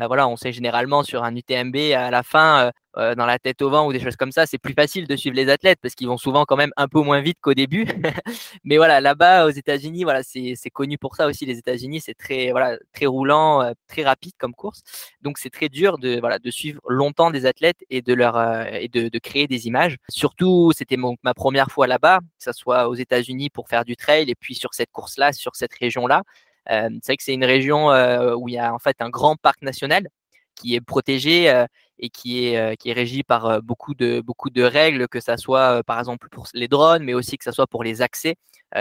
voilà, 0.07 0.27
on 0.27 0.35
sait 0.35 0.51
généralement 0.51 1.03
sur 1.03 1.23
un 1.23 1.35
UTMB 1.35 1.75
à 1.95 2.11
la 2.11 2.23
fin, 2.23 2.71
dans 2.95 3.25
la 3.25 3.39
tête 3.39 3.61
au 3.61 3.69
vent 3.69 3.87
ou 3.87 3.93
des 3.93 3.99
choses 3.99 4.15
comme 4.15 4.31
ça, 4.31 4.45
c'est 4.45 4.57
plus 4.57 4.73
facile 4.73 5.07
de 5.07 5.15
suivre 5.15 5.35
les 5.35 5.49
athlètes 5.49 5.79
parce 5.81 5.95
qu'ils 5.95 6.07
vont 6.07 6.17
souvent 6.17 6.45
quand 6.45 6.55
même 6.55 6.71
un 6.77 6.87
peu 6.87 7.01
moins 7.01 7.21
vite 7.21 7.37
qu'au 7.41 7.53
début. 7.53 7.85
Mais 8.63 8.77
voilà, 8.77 9.01
là-bas 9.01 9.45
aux 9.45 9.49
États-Unis, 9.49 10.03
voilà, 10.03 10.21
c'est 10.23 10.55
connu 10.71 10.97
pour 10.97 11.15
ça 11.15 11.27
aussi. 11.27 11.45
Les 11.45 11.57
États-Unis, 11.57 12.01
c'est 12.01 12.13
très 12.13 12.51
voilà 12.51 12.77
très 12.93 13.05
roulant, 13.05 13.73
très 13.87 14.03
rapide 14.03 14.33
comme 14.37 14.53
course, 14.53 14.81
donc 15.21 15.37
c'est 15.37 15.49
très 15.49 15.69
dur 15.69 15.97
de 15.97 16.19
voilà 16.19 16.39
de 16.39 16.51
suivre 16.51 16.81
longtemps 16.87 17.31
des 17.31 17.45
athlètes 17.45 17.83
et 17.89 18.01
de 18.01 18.13
leur 18.13 18.37
euh, 18.37 18.65
et 18.71 18.87
de, 18.87 19.09
de, 19.09 19.19
créer 19.19 19.47
des 19.47 19.67
images. 19.67 19.97
Surtout, 20.09 20.71
c'était 20.75 20.97
ma 20.97 21.33
première 21.33 21.69
fois 21.69 21.87
là-bas, 21.87 22.19
que 22.19 22.43
ce 22.43 22.51
soit 22.51 22.87
aux 22.89 22.95
États-Unis 22.95 23.49
pour 23.49 23.69
faire 23.69 23.85
du 23.85 23.95
trail 23.95 24.29
et 24.29 24.35
puis 24.35 24.55
sur 24.55 24.73
cette 24.73 24.91
course-là, 24.91 25.33
sur 25.33 25.55
cette 25.55 25.73
région-là. 25.93 26.23
Euh, 26.71 26.89
c'est 27.01 27.11
vrai 27.13 27.17
que 27.17 27.23
c'est 27.23 27.33
une 27.33 27.45
région 27.45 27.91
euh, 27.91 28.35
où 28.35 28.47
il 28.49 28.55
y 28.55 28.57
a 28.57 28.73
en 28.73 28.79
fait 28.79 28.95
un 29.01 29.09
grand 29.09 29.35
parc 29.35 29.61
national 29.61 30.07
qui 30.55 30.75
est 30.75 30.81
protégé 30.81 31.65
et 31.97 32.09
qui 32.09 32.45
est, 32.45 32.77
qui 32.77 32.91
est 32.91 32.93
régi 32.93 33.23
par 33.23 33.63
beaucoup 33.63 33.95
de, 33.95 34.21
beaucoup 34.21 34.51
de 34.51 34.61
règles, 34.61 35.07
que 35.07 35.19
ça 35.19 35.35
soit 35.35 35.81
par 35.83 35.97
exemple 35.97 36.29
pour 36.29 36.47
les 36.53 36.67
drones, 36.67 37.03
mais 37.03 37.15
aussi 37.15 37.39
que 37.39 37.43
ça 37.43 37.51
soit 37.51 37.65
pour 37.65 37.83
les 37.83 38.03
accès. 38.03 38.35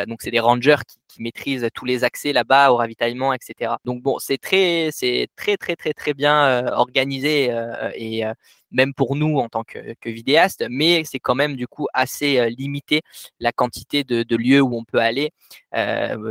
donc 0.06 0.20
c'est 0.20 0.30
des 0.30 0.38
rangers 0.38 0.76
qui, 0.86 0.98
qui, 1.08 1.22
maîtrisent 1.22 1.66
tous 1.74 1.86
les 1.86 2.04
accès 2.04 2.34
là-bas 2.34 2.72
au 2.72 2.76
ravitaillement, 2.76 3.32
etc. 3.32 3.76
Donc 3.86 4.02
bon, 4.02 4.18
c'est 4.18 4.36
très, 4.36 4.90
c'est 4.92 5.28
très 5.34 5.56
très 5.56 5.74
très 5.74 5.94
très 5.94 6.12
bien 6.12 6.66
organisé 6.74 7.50
et 7.94 8.24
même 8.72 8.94
pour 8.94 9.16
nous 9.16 9.38
en 9.38 9.48
tant 9.48 9.64
que, 9.64 9.94
que 10.00 10.10
vidéaste, 10.10 10.64
mais 10.70 11.04
c'est 11.04 11.20
quand 11.20 11.34
même 11.34 11.56
du 11.56 11.66
coup 11.66 11.86
assez 11.94 12.50
limité 12.50 13.02
la 13.40 13.52
quantité 13.52 14.04
de, 14.04 14.36
lieux 14.36 14.60
où 14.60 14.76
on 14.76 14.84
peut 14.84 14.98
aller. 14.98 15.30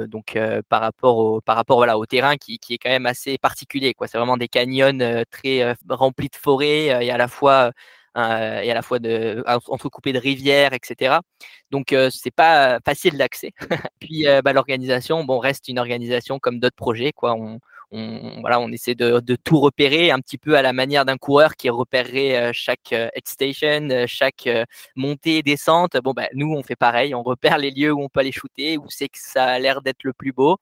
donc 0.08 0.38
par 0.70 0.82
rapport 0.82 1.18
au 1.18 1.42
par 1.42 1.56
rapport 1.56 1.78
au 1.78 2.06
terrain 2.06 2.38
qui, 2.38 2.60
est 2.70 2.78
quand 2.78 2.90
même 2.90 3.06
assez 3.06 3.38
particulier. 3.38 3.94
C'est 4.08 4.18
vraiment 4.18 4.38
des 4.38 4.48
canyons 4.48 5.24
très 5.30 5.76
remplis 5.90 6.30
de 6.30 6.36
forêts 6.36 7.06
et 7.06 7.12
à 7.12 7.18
la 7.18 7.28
fois 7.28 7.72
euh, 8.18 8.60
et 8.60 8.70
à 8.70 8.74
la 8.74 8.82
fois 8.82 9.00
de, 9.00 9.42
de 9.42 10.20
rivières, 10.20 10.74
etc. 10.74 11.20
Donc 11.72 11.94
euh, 11.94 12.10
c'est 12.10 12.32
pas 12.32 12.80
facile 12.86 13.18
d'accès. 13.18 13.54
Puis 14.02 14.28
euh, 14.28 14.42
bah, 14.42 14.52
l'organisation, 14.52 15.24
bon, 15.24 15.40
reste 15.40 15.70
une 15.70 15.80
organisation 15.80 16.38
comme 16.38 16.60
d'autres 16.60 16.76
projets, 16.76 17.14
quoi. 17.14 17.36
On, 17.92 18.42
voilà, 18.42 18.60
on 18.60 18.70
essaie 18.72 18.96
de, 18.96 19.20
de, 19.20 19.36
tout 19.36 19.60
repérer 19.60 20.12
un 20.12 20.20
petit 20.20 20.38
peu 20.38 20.56
à 20.56 20.62
la 20.62 20.74
manière 20.74 21.06
d'un 21.06 21.18
coureur 21.18 21.56
qui 21.56 21.70
repérerait 21.70 22.52
chaque 22.54 22.92
head 22.92 23.28
station, 23.28 24.06
chaque 24.08 24.50
montée 24.96 25.42
descente. 25.44 25.98
Bon, 26.04 26.14
bah, 26.14 26.28
nous, 26.34 26.54
on 26.54 26.64
fait 26.64 26.76
pareil. 26.76 27.14
On 27.14 27.24
repère 27.24 27.58
les 27.58 27.72
lieux 27.72 27.92
où 27.92 28.02
on 28.02 28.10
peut 28.10 28.22
aller 28.22 28.32
shooter, 28.32 28.78
où 28.78 28.86
c'est 28.90 29.10
que 29.10 29.20
ça 29.20 29.46
a 29.46 29.60
l'air 29.60 29.82
d'être 29.82 30.04
le 30.04 30.14
plus 30.14 30.32
beau. 30.32 30.58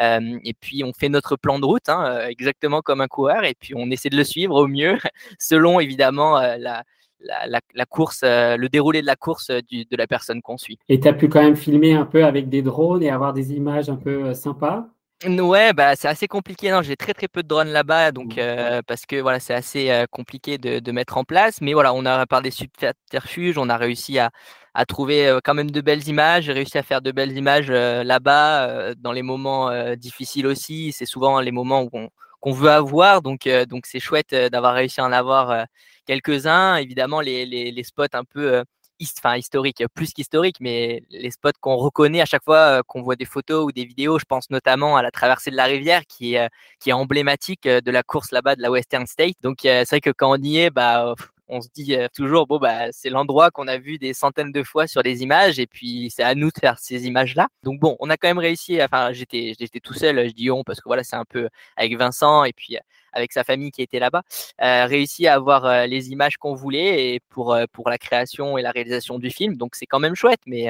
Euh, 0.00 0.38
et 0.44 0.54
puis 0.54 0.84
on 0.84 0.92
fait 0.92 1.08
notre 1.08 1.36
plan 1.36 1.58
de 1.58 1.66
route, 1.66 1.88
hein, 1.88 2.26
exactement 2.28 2.80
comme 2.80 3.00
un 3.00 3.08
coureur, 3.08 3.44
et 3.44 3.54
puis 3.58 3.74
on 3.76 3.90
essaie 3.90 4.08
de 4.08 4.16
le 4.16 4.24
suivre 4.24 4.54
au 4.54 4.66
mieux, 4.66 4.96
selon 5.38 5.80
évidemment 5.80 6.40
la, 6.40 6.82
la, 7.20 7.60
la, 7.74 7.86
course, 7.86 8.22
le 8.22 8.66
déroulé 8.68 9.02
de 9.02 9.06
la 9.06 9.16
course 9.16 9.50
du, 9.68 9.84
de 9.84 9.96
la 9.96 10.06
personne 10.06 10.40
qu'on 10.40 10.56
suit. 10.56 10.78
Et 10.88 10.98
tu 10.98 11.08
as 11.08 11.12
pu 11.12 11.28
quand 11.28 11.42
même 11.42 11.56
filmer 11.56 11.92
un 11.94 12.06
peu 12.06 12.24
avec 12.24 12.48
des 12.48 12.62
drones 12.62 13.02
et 13.02 13.10
avoir 13.10 13.32
des 13.32 13.52
images 13.52 13.90
un 13.90 13.96
peu 13.96 14.32
sympas? 14.34 14.88
Ouais, 15.24 15.72
bah 15.72 15.94
c'est 15.94 16.08
assez 16.08 16.26
compliqué. 16.26 16.70
Non, 16.72 16.82
j'ai 16.82 16.96
très 16.96 17.14
très 17.14 17.28
peu 17.28 17.44
de 17.44 17.48
drones 17.48 17.68
là-bas, 17.68 18.10
donc 18.10 18.38
euh, 18.38 18.82
parce 18.86 19.06
que 19.06 19.20
voilà, 19.20 19.38
c'est 19.38 19.54
assez 19.54 19.88
euh, 19.90 20.04
compliqué 20.10 20.58
de, 20.58 20.80
de, 20.80 20.92
mettre 20.92 21.16
en 21.16 21.22
place. 21.22 21.60
Mais 21.60 21.74
voilà, 21.74 21.94
on 21.94 22.04
a 22.06 22.26
par 22.26 22.42
des 22.42 22.50
subterfuges, 22.50 23.56
on 23.56 23.68
a 23.68 23.76
réussi 23.76 24.18
à, 24.18 24.30
à 24.74 24.84
trouver 24.84 25.28
euh, 25.28 25.38
quand 25.42 25.54
même 25.54 25.70
de 25.70 25.80
belles 25.80 26.08
images. 26.08 26.44
J'ai 26.44 26.52
réussi 26.52 26.76
à 26.76 26.82
faire 26.82 27.02
de 27.02 27.12
belles 27.12 27.36
images 27.36 27.70
là-bas 27.70 28.94
dans 28.96 29.12
les 29.12 29.22
moments 29.22 29.70
difficiles 29.94 30.46
aussi. 30.46 30.92
C'est 30.92 31.06
souvent 31.06 31.38
les 31.40 31.52
moments 31.52 31.82
où 31.82 31.90
on, 31.92 32.08
qu'on 32.40 32.52
veut 32.52 32.70
avoir, 32.70 33.22
donc 33.22 33.48
donc 33.68 33.86
c'est 33.86 34.00
chouette 34.00 34.34
d'avoir 34.34 34.74
réussi 34.74 35.00
à 35.00 35.04
en 35.04 35.12
avoir 35.12 35.66
quelques-uns. 36.06 36.76
Évidemment, 36.76 37.20
les, 37.20 37.46
les, 37.46 37.70
les 37.70 37.84
spots 37.84 38.06
un 38.14 38.24
peu 38.24 38.64
historique, 39.02 39.84
plus 39.94 40.12
qu'historique, 40.12 40.56
mais 40.60 41.02
les 41.10 41.30
spots 41.30 41.50
qu'on 41.60 41.76
reconnaît 41.76 42.20
à 42.20 42.26
chaque 42.26 42.44
fois 42.44 42.78
euh, 42.78 42.82
qu'on 42.86 43.02
voit 43.02 43.16
des 43.16 43.24
photos 43.24 43.64
ou 43.64 43.72
des 43.72 43.84
vidéos. 43.84 44.18
Je 44.18 44.24
pense 44.24 44.50
notamment 44.50 44.96
à 44.96 45.02
la 45.02 45.10
traversée 45.10 45.50
de 45.50 45.56
la 45.56 45.64
rivière 45.64 46.02
qui 46.06 46.34
est, 46.34 46.40
euh, 46.40 46.48
qui 46.80 46.90
est 46.90 46.92
emblématique 46.92 47.66
euh, 47.66 47.80
de 47.80 47.90
la 47.90 48.02
course 48.02 48.30
là-bas 48.32 48.56
de 48.56 48.62
la 48.62 48.70
Western 48.70 49.06
State. 49.06 49.36
Donc 49.42 49.58
c'est 49.62 49.88
vrai 49.88 50.00
que 50.00 50.10
quand 50.10 50.32
on 50.32 50.42
y 50.42 50.58
est, 50.58 50.70
bah 50.70 51.14
on 51.52 51.60
se 51.60 51.68
dit 51.74 51.96
toujours 52.14 52.46
bon 52.46 52.58
bah 52.58 52.92
c'est 52.92 53.10
l'endroit 53.10 53.50
qu'on 53.50 53.68
a 53.68 53.78
vu 53.78 53.98
des 53.98 54.14
centaines 54.14 54.52
de 54.52 54.62
fois 54.62 54.86
sur 54.86 55.02
des 55.02 55.22
images 55.22 55.58
et 55.58 55.66
puis 55.66 56.10
c'est 56.14 56.22
à 56.22 56.34
nous 56.34 56.48
de 56.48 56.58
faire 56.60 56.78
ces 56.78 57.06
images 57.06 57.34
là. 57.36 57.48
Donc 57.62 57.80
bon, 57.80 57.96
on 58.00 58.10
a 58.10 58.16
quand 58.16 58.28
même 58.28 58.38
réussi. 58.38 58.82
Enfin 58.82 59.12
j'étais 59.12 59.54
tout 59.82 59.94
seul, 59.94 60.28
je 60.28 60.32
dis 60.34 60.50
on 60.50 60.64
parce 60.64 60.80
que 60.80 60.88
voilà 60.88 61.04
c'est 61.04 61.16
un 61.16 61.24
peu 61.24 61.48
avec 61.76 61.96
Vincent 61.96 62.44
et 62.44 62.52
puis 62.52 62.78
avec 63.12 63.32
sa 63.32 63.44
famille 63.44 63.70
qui 63.70 63.82
était 63.82 63.98
là-bas, 63.98 64.22
euh, 64.62 64.86
réussi 64.86 65.26
à 65.26 65.34
avoir 65.34 65.64
euh, 65.66 65.86
les 65.86 66.10
images 66.10 66.36
qu'on 66.36 66.54
voulait 66.54 67.14
et 67.14 67.20
pour, 67.28 67.52
euh, 67.54 67.64
pour 67.72 67.88
la 67.90 67.98
création 67.98 68.58
et 68.58 68.62
la 68.62 68.70
réalisation 68.70 69.18
du 69.18 69.30
film. 69.30 69.56
Donc 69.56 69.74
c'est 69.74 69.86
quand 69.86 70.00
même 70.00 70.14
chouette, 70.14 70.40
mais 70.46 70.68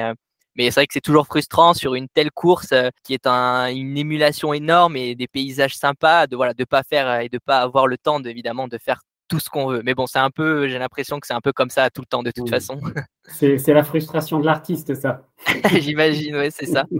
mais 0.55 0.65
c'est 0.65 0.81
vrai 0.81 0.87
que 0.87 0.93
c'est 0.93 1.01
toujours 1.01 1.25
frustrant 1.25 1.73
sur 1.73 1.95
une 1.95 2.07
telle 2.07 2.29
course 2.31 2.73
qui 3.03 3.13
est 3.15 3.25
un, 3.25 3.67
une 3.73 3.97
émulation 3.97 4.53
énorme 4.53 4.95
et 4.97 5.15
des 5.15 5.27
paysages 5.27 5.75
sympas 5.75 6.27
de 6.27 6.35
voilà 6.35 6.53
de 6.53 6.63
pas 6.63 6.83
faire 6.83 7.21
et 7.21 7.29
de 7.29 7.39
pas 7.39 7.61
avoir 7.61 7.87
le 7.87 7.97
temps 7.97 8.21
évidemment 8.23 8.67
de 8.67 8.77
faire 8.77 9.01
tout 9.27 9.39
ce 9.39 9.49
qu'on 9.49 9.67
veut. 9.67 9.81
Mais 9.83 9.93
bon, 9.93 10.05
c'est 10.05 10.19
un 10.19 10.29
peu, 10.29 10.67
j'ai 10.67 10.79
l'impression 10.79 11.19
que 11.19 11.27
c'est 11.27 11.33
un 11.33 11.41
peu 11.41 11.53
comme 11.53 11.69
ça 11.69 11.89
tout 11.89 12.01
le 12.01 12.07
temps 12.07 12.23
de 12.23 12.31
toute 12.31 12.49
façon. 12.49 12.79
C'est 13.27 13.73
la 13.73 13.83
frustration 13.83 14.39
de 14.39 14.45
l'artiste, 14.45 14.95
ça. 14.95 15.21
J'imagine, 15.79 16.35
oui, 16.35 16.47
c'est 16.51 16.65
ça. 16.65 16.85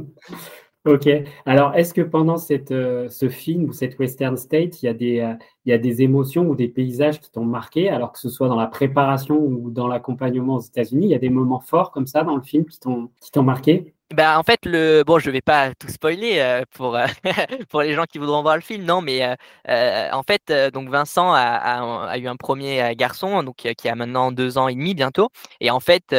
Ok. 0.86 1.08
Alors, 1.46 1.76
est-ce 1.76 1.94
que 1.94 2.02
pendant 2.02 2.36
cette, 2.36 2.72
euh, 2.72 3.08
ce 3.08 3.30
film 3.30 3.70
ou 3.70 3.72
cette 3.72 3.98
Western 4.00 4.36
State, 4.36 4.84
il 4.84 4.88
y, 4.88 4.90
a 4.90 4.94
des, 4.94 5.20
euh, 5.22 5.34
il 5.64 5.70
y 5.70 5.74
a 5.74 5.78
des 5.78 6.02
émotions 6.02 6.46
ou 6.50 6.56
des 6.56 6.68
paysages 6.68 7.22
qui 7.22 7.32
t'ont 7.32 7.46
marqué, 7.46 7.88
alors 7.88 8.12
que 8.12 8.20
ce 8.20 8.28
soit 8.28 8.50
dans 8.50 8.58
la 8.58 8.68
préparation 8.68 9.38
ou 9.38 9.72
dans 9.72 9.88
l'accompagnement 9.88 10.56
aux 10.56 10.62
États-Unis, 10.62 11.06
il 11.06 11.12
y 11.12 11.16
a 11.16 11.20
des 11.20 11.30
moments 11.30 11.62
forts 11.62 11.92
comme 11.92 12.06
ça 12.06 12.24
dans 12.24 12.36
le 12.36 12.42
film 12.42 12.66
qui 12.66 12.80
t'ont 12.82 13.10
marqué? 13.44 13.93
Bah, 14.14 14.40
en 14.40 14.44
fait, 14.44 14.66
le 14.66 15.04
bon, 15.06 15.20
je 15.20 15.30
vais 15.30 15.42
pas 15.42 15.74
tout 15.76 15.90
spoiler 15.90 16.40
euh, 16.40 16.64
pour 16.72 16.98
pour 17.70 17.82
les 17.82 17.94
gens 17.94 18.06
qui 18.06 18.18
voudront 18.18 18.42
voir 18.42 18.56
le 18.56 18.62
film, 18.62 18.84
non, 18.86 19.02
mais 19.02 19.36
en 19.68 20.24
fait, 20.24 20.52
donc 20.74 20.90
Vincent 20.90 21.34
a, 21.34 21.40
a, 21.40 22.10
a, 22.10 22.18
eu 22.18 22.28
un 22.28 22.36
premier 22.36 22.96
garçon, 22.96 23.44
donc 23.44 23.56
qui 23.78 23.90
a 23.90 23.96
maintenant 23.96 24.32
deux 24.32 24.58
ans 24.58 24.68
et 24.68 24.76
demi 24.76 24.94
bientôt, 24.94 25.30
et 25.60 25.72
en 25.72 25.80
fait, 25.80 26.14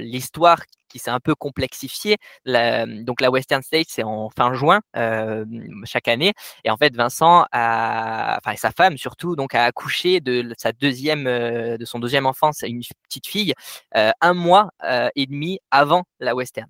l'histoire 0.00 0.58
qui 0.88 0.98
s'est 0.98 1.10
un 1.10 1.20
peu 1.20 1.34
complexifié. 1.34 2.16
La, 2.44 2.86
donc 2.86 3.20
la 3.20 3.30
Western 3.30 3.62
State, 3.62 3.86
c'est 3.88 4.02
en 4.02 4.30
fin 4.30 4.52
juin 4.54 4.80
euh, 4.96 5.44
chaque 5.84 6.08
année. 6.08 6.32
Et 6.64 6.70
en 6.70 6.76
fait, 6.76 6.94
Vincent 6.96 7.46
a, 7.52 8.38
enfin 8.38 8.56
sa 8.56 8.70
femme 8.72 8.96
surtout, 8.98 9.36
donc 9.36 9.54
a 9.54 9.64
accouché 9.64 10.20
de 10.20 10.52
sa 10.58 10.72
deuxième, 10.72 11.26
euh, 11.26 11.76
de 11.76 11.84
son 11.84 11.98
deuxième 11.98 12.26
enfant, 12.26 12.50
une 12.62 12.82
petite 13.04 13.26
fille, 13.26 13.54
euh, 13.96 14.10
un 14.20 14.34
mois 14.34 14.70
euh, 14.84 15.08
et 15.14 15.26
demi 15.26 15.60
avant 15.70 16.04
la 16.20 16.34
Western. 16.34 16.68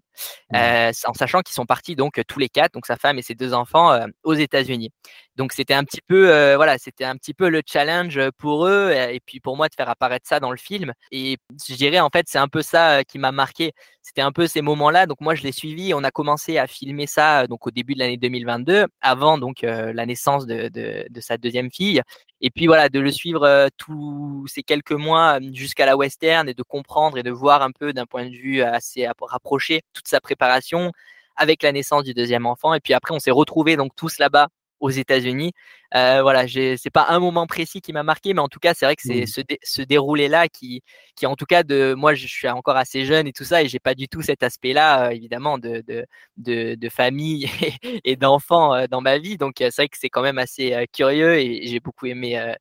Euh, 0.54 0.92
en 1.06 1.14
sachant 1.14 1.40
qu'ils 1.42 1.54
sont 1.54 1.66
partis 1.66 1.96
donc 1.96 2.20
tous 2.26 2.38
les 2.38 2.48
quatre, 2.48 2.72
donc 2.74 2.86
sa 2.86 2.96
femme 2.96 3.18
et 3.18 3.22
ses 3.22 3.34
deux 3.34 3.54
enfants, 3.54 3.92
euh, 3.92 4.06
aux 4.22 4.34
États-Unis. 4.34 4.90
Donc 5.36 5.52
c'était 5.52 5.74
un 5.74 5.84
petit 5.84 6.00
peu, 6.00 6.32
euh, 6.32 6.56
voilà, 6.56 6.78
c'était 6.78 7.04
un 7.04 7.16
petit 7.16 7.34
peu 7.34 7.48
le 7.48 7.62
challenge 7.64 8.20
pour 8.38 8.66
eux 8.66 8.92
et 8.92 9.20
puis 9.24 9.38
pour 9.40 9.56
moi 9.56 9.68
de 9.68 9.74
faire 9.74 9.88
apparaître 9.88 10.26
ça 10.26 10.40
dans 10.40 10.50
le 10.50 10.56
film. 10.56 10.92
Et 11.12 11.36
je 11.68 11.74
dirais 11.74 12.00
en 12.00 12.10
fait 12.10 12.26
c'est 12.28 12.38
un 12.38 12.48
peu 12.48 12.62
ça 12.62 13.04
qui 13.04 13.18
m'a 13.18 13.30
marqué. 13.32 13.72
C'était 14.02 14.22
un 14.22 14.32
peu 14.32 14.46
ces 14.46 14.62
moments-là. 14.62 15.06
Donc 15.06 15.20
moi 15.20 15.34
je 15.34 15.42
l'ai 15.42 15.52
suivi. 15.52 15.94
On 15.94 16.02
a 16.02 16.10
commencé 16.10 16.58
à 16.58 16.66
filmer 16.66 17.06
ça 17.06 17.46
donc 17.46 17.66
au 17.66 17.70
début 17.70 17.94
de 17.94 18.00
l'année 18.00 18.16
2022, 18.16 18.86
avant 19.00 19.38
donc 19.38 19.62
la 19.62 20.06
naissance 20.06 20.46
de, 20.46 20.68
de, 20.68 21.20
sa 21.20 21.36
deuxième 21.36 21.70
fille. 21.70 22.02
Et 22.40 22.50
puis 22.50 22.66
voilà, 22.66 22.88
de 22.88 23.00
le 23.00 23.10
suivre 23.10 23.68
tous 23.76 24.46
ces 24.48 24.62
quelques 24.62 24.92
mois 24.92 25.38
jusqu'à 25.52 25.86
la 25.86 25.96
western 25.96 26.48
et 26.48 26.54
de 26.54 26.62
comprendre 26.62 27.18
et 27.18 27.22
de 27.22 27.30
voir 27.30 27.62
un 27.62 27.72
peu 27.72 27.92
d'un 27.92 28.06
point 28.06 28.26
de 28.26 28.34
vue 28.34 28.62
assez 28.62 29.08
rapproché 29.20 29.82
sa 30.08 30.20
préparation 30.20 30.92
avec 31.36 31.62
la 31.62 31.72
naissance 31.72 32.04
du 32.04 32.14
deuxième 32.14 32.46
enfant. 32.46 32.74
Et 32.74 32.80
puis 32.80 32.94
après, 32.94 33.14
on 33.14 33.18
s'est 33.20 33.30
retrouvés 33.30 33.76
donc 33.76 33.92
tous 33.96 34.18
là-bas 34.18 34.48
aux 34.80 34.90
États-Unis. 34.90 35.52
Euh, 35.94 36.22
voilà, 36.22 36.46
c'est 36.46 36.90
pas 36.92 37.06
un 37.08 37.18
moment 37.18 37.46
précis 37.46 37.80
qui 37.80 37.92
m'a 37.92 38.02
marqué, 38.02 38.34
mais 38.34 38.40
en 38.40 38.48
tout 38.48 38.58
cas, 38.58 38.74
c'est 38.74 38.84
vrai 38.84 38.96
que 38.96 39.02
c'est 39.02 39.22
mmh. 39.22 39.56
ce, 39.62 39.82
déroulé-là 39.82 40.48
qui, 40.48 40.82
qui, 41.16 41.26
en 41.26 41.34
tout 41.34 41.46
cas, 41.46 41.62
de 41.62 41.94
moi, 41.94 42.14
je 42.14 42.26
suis 42.26 42.48
encore 42.48 42.76
assez 42.76 43.04
jeune 43.04 43.26
et 43.26 43.32
tout 43.32 43.44
ça, 43.44 43.62
et 43.62 43.68
j'ai 43.68 43.78
pas 43.78 43.94
du 43.94 44.08
tout 44.08 44.22
cet 44.22 44.42
aspect-là, 44.42 45.10
évidemment, 45.12 45.58
de, 45.58 45.82
de, 45.86 46.06
de, 46.36 46.74
de, 46.74 46.88
famille 46.88 47.48
et, 48.04 48.16
d'enfants 48.16 48.86
dans 48.88 49.00
ma 49.00 49.18
vie. 49.18 49.36
Donc, 49.36 49.56
c'est 49.58 49.74
vrai 49.74 49.88
que 49.88 49.98
c'est 49.98 50.10
quand 50.10 50.22
même 50.22 50.38
assez 50.38 50.86
curieux 50.92 51.38
et 51.38 51.66
j'ai 51.66 51.80
beaucoup 51.80 52.06
aimé. 52.06 52.54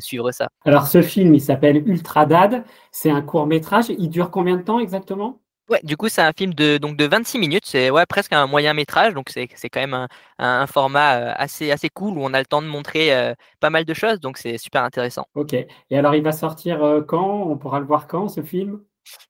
suivre 0.00 0.32
ça. 0.32 0.48
Alors 0.64 0.88
ce 0.88 1.02
film, 1.02 1.34
il 1.34 1.40
s'appelle 1.40 1.88
Ultra 1.88 2.26
Dad. 2.26 2.64
C'est 2.90 3.10
un 3.10 3.22
court 3.22 3.46
métrage. 3.46 3.90
Il 3.90 4.08
dure 4.08 4.30
combien 4.30 4.56
de 4.56 4.62
temps 4.62 4.80
exactement? 4.80 5.40
Ouais, 5.68 5.80
du 5.84 5.96
coup, 5.98 6.08
c'est 6.08 6.22
un 6.22 6.32
film 6.32 6.54
de, 6.54 6.78
donc 6.78 6.96
de 6.96 7.04
26 7.04 7.38
minutes. 7.38 7.66
C'est 7.66 7.90
ouais, 7.90 8.06
presque 8.06 8.32
un 8.32 8.46
moyen 8.46 8.72
métrage. 8.72 9.12
Donc, 9.12 9.28
c'est, 9.28 9.48
c'est 9.54 9.68
quand 9.68 9.80
même 9.80 9.92
un, 9.94 10.08
un, 10.38 10.66
format 10.66 11.18
euh, 11.20 11.34
assez, 11.36 11.70
assez 11.70 11.90
cool 11.90 12.16
où 12.16 12.22
on 12.24 12.32
a 12.32 12.38
le 12.40 12.46
temps 12.46 12.62
de 12.62 12.66
montrer 12.66 13.14
euh, 13.14 13.34
pas 13.60 13.68
mal 13.70 13.84
de 13.84 13.92
choses. 13.94 14.18
Donc, 14.20 14.38
c'est 14.38 14.56
super 14.56 14.82
intéressant. 14.82 15.26
Ok. 15.34 15.52
Et 15.54 15.96
alors, 15.98 16.14
il 16.14 16.22
va 16.22 16.32
sortir 16.32 16.82
euh, 16.84 17.00
quand? 17.02 17.42
On 17.50 17.56
pourra 17.56 17.80
le 17.80 17.86
voir 17.86 18.06
quand, 18.06 18.28
ce 18.28 18.42
film? 18.42 18.80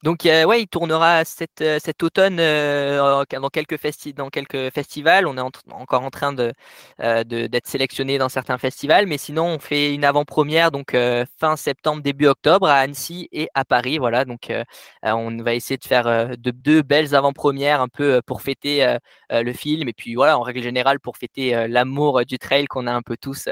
Donc 0.03 0.27
euh, 0.27 0.45
ouais, 0.45 0.63
il 0.63 0.69
tournera 0.69 1.25
cet, 1.25 1.61
euh, 1.61 1.79
cet 1.83 2.03
automne 2.03 2.39
euh, 2.39 3.25
dans 3.33 3.49
quelques 3.49 3.79
dans 4.15 4.29
quelques 4.29 4.73
festivals. 4.73 5.27
On 5.27 5.37
est 5.37 5.41
encore 5.73 6.03
en 6.03 6.11
train 6.11 6.33
de 6.33 6.53
d'être 6.99 7.67
sélectionné 7.67 8.19
dans 8.19 8.29
certains 8.29 8.59
festivals, 8.59 9.07
mais 9.07 9.19
sinon 9.19 9.47
on 9.47 9.59
fait 9.59 9.95
une 9.95 10.05
avant-première 10.05 10.71
donc 10.71 10.97
fin 11.39 11.57
septembre 11.57 12.03
début 12.03 12.27
octobre 12.27 12.69
à 12.69 12.77
Annecy 12.77 13.29
et 13.33 13.49
à 13.55 13.65
Paris. 13.65 13.99
Voilà, 13.99 14.25
donc 14.25 14.53
on 15.03 15.37
va 15.43 15.55
essayer 15.55 15.77
de 15.77 15.85
faire 15.85 16.37
de 16.37 16.51
deux 16.51 16.83
belles 16.83 17.15
avant-premières 17.15 17.81
un 17.81 17.89
peu 17.89 18.21
pour 18.27 18.43
fêter 18.43 18.97
le 19.31 19.53
film 19.53 19.89
et 19.89 19.93
puis 19.93 20.15
voilà 20.15 20.39
en 20.39 20.43
règle 20.43 20.63
générale 20.63 21.01
pour 21.01 21.17
fêter 21.17 21.69
l'amour 21.69 22.25
du 22.25 22.39
trail 22.39 22.67
qu'on 22.67 22.87
a 22.87 22.93
un 22.93 23.03
peu 23.03 23.17
tous. 23.17 23.45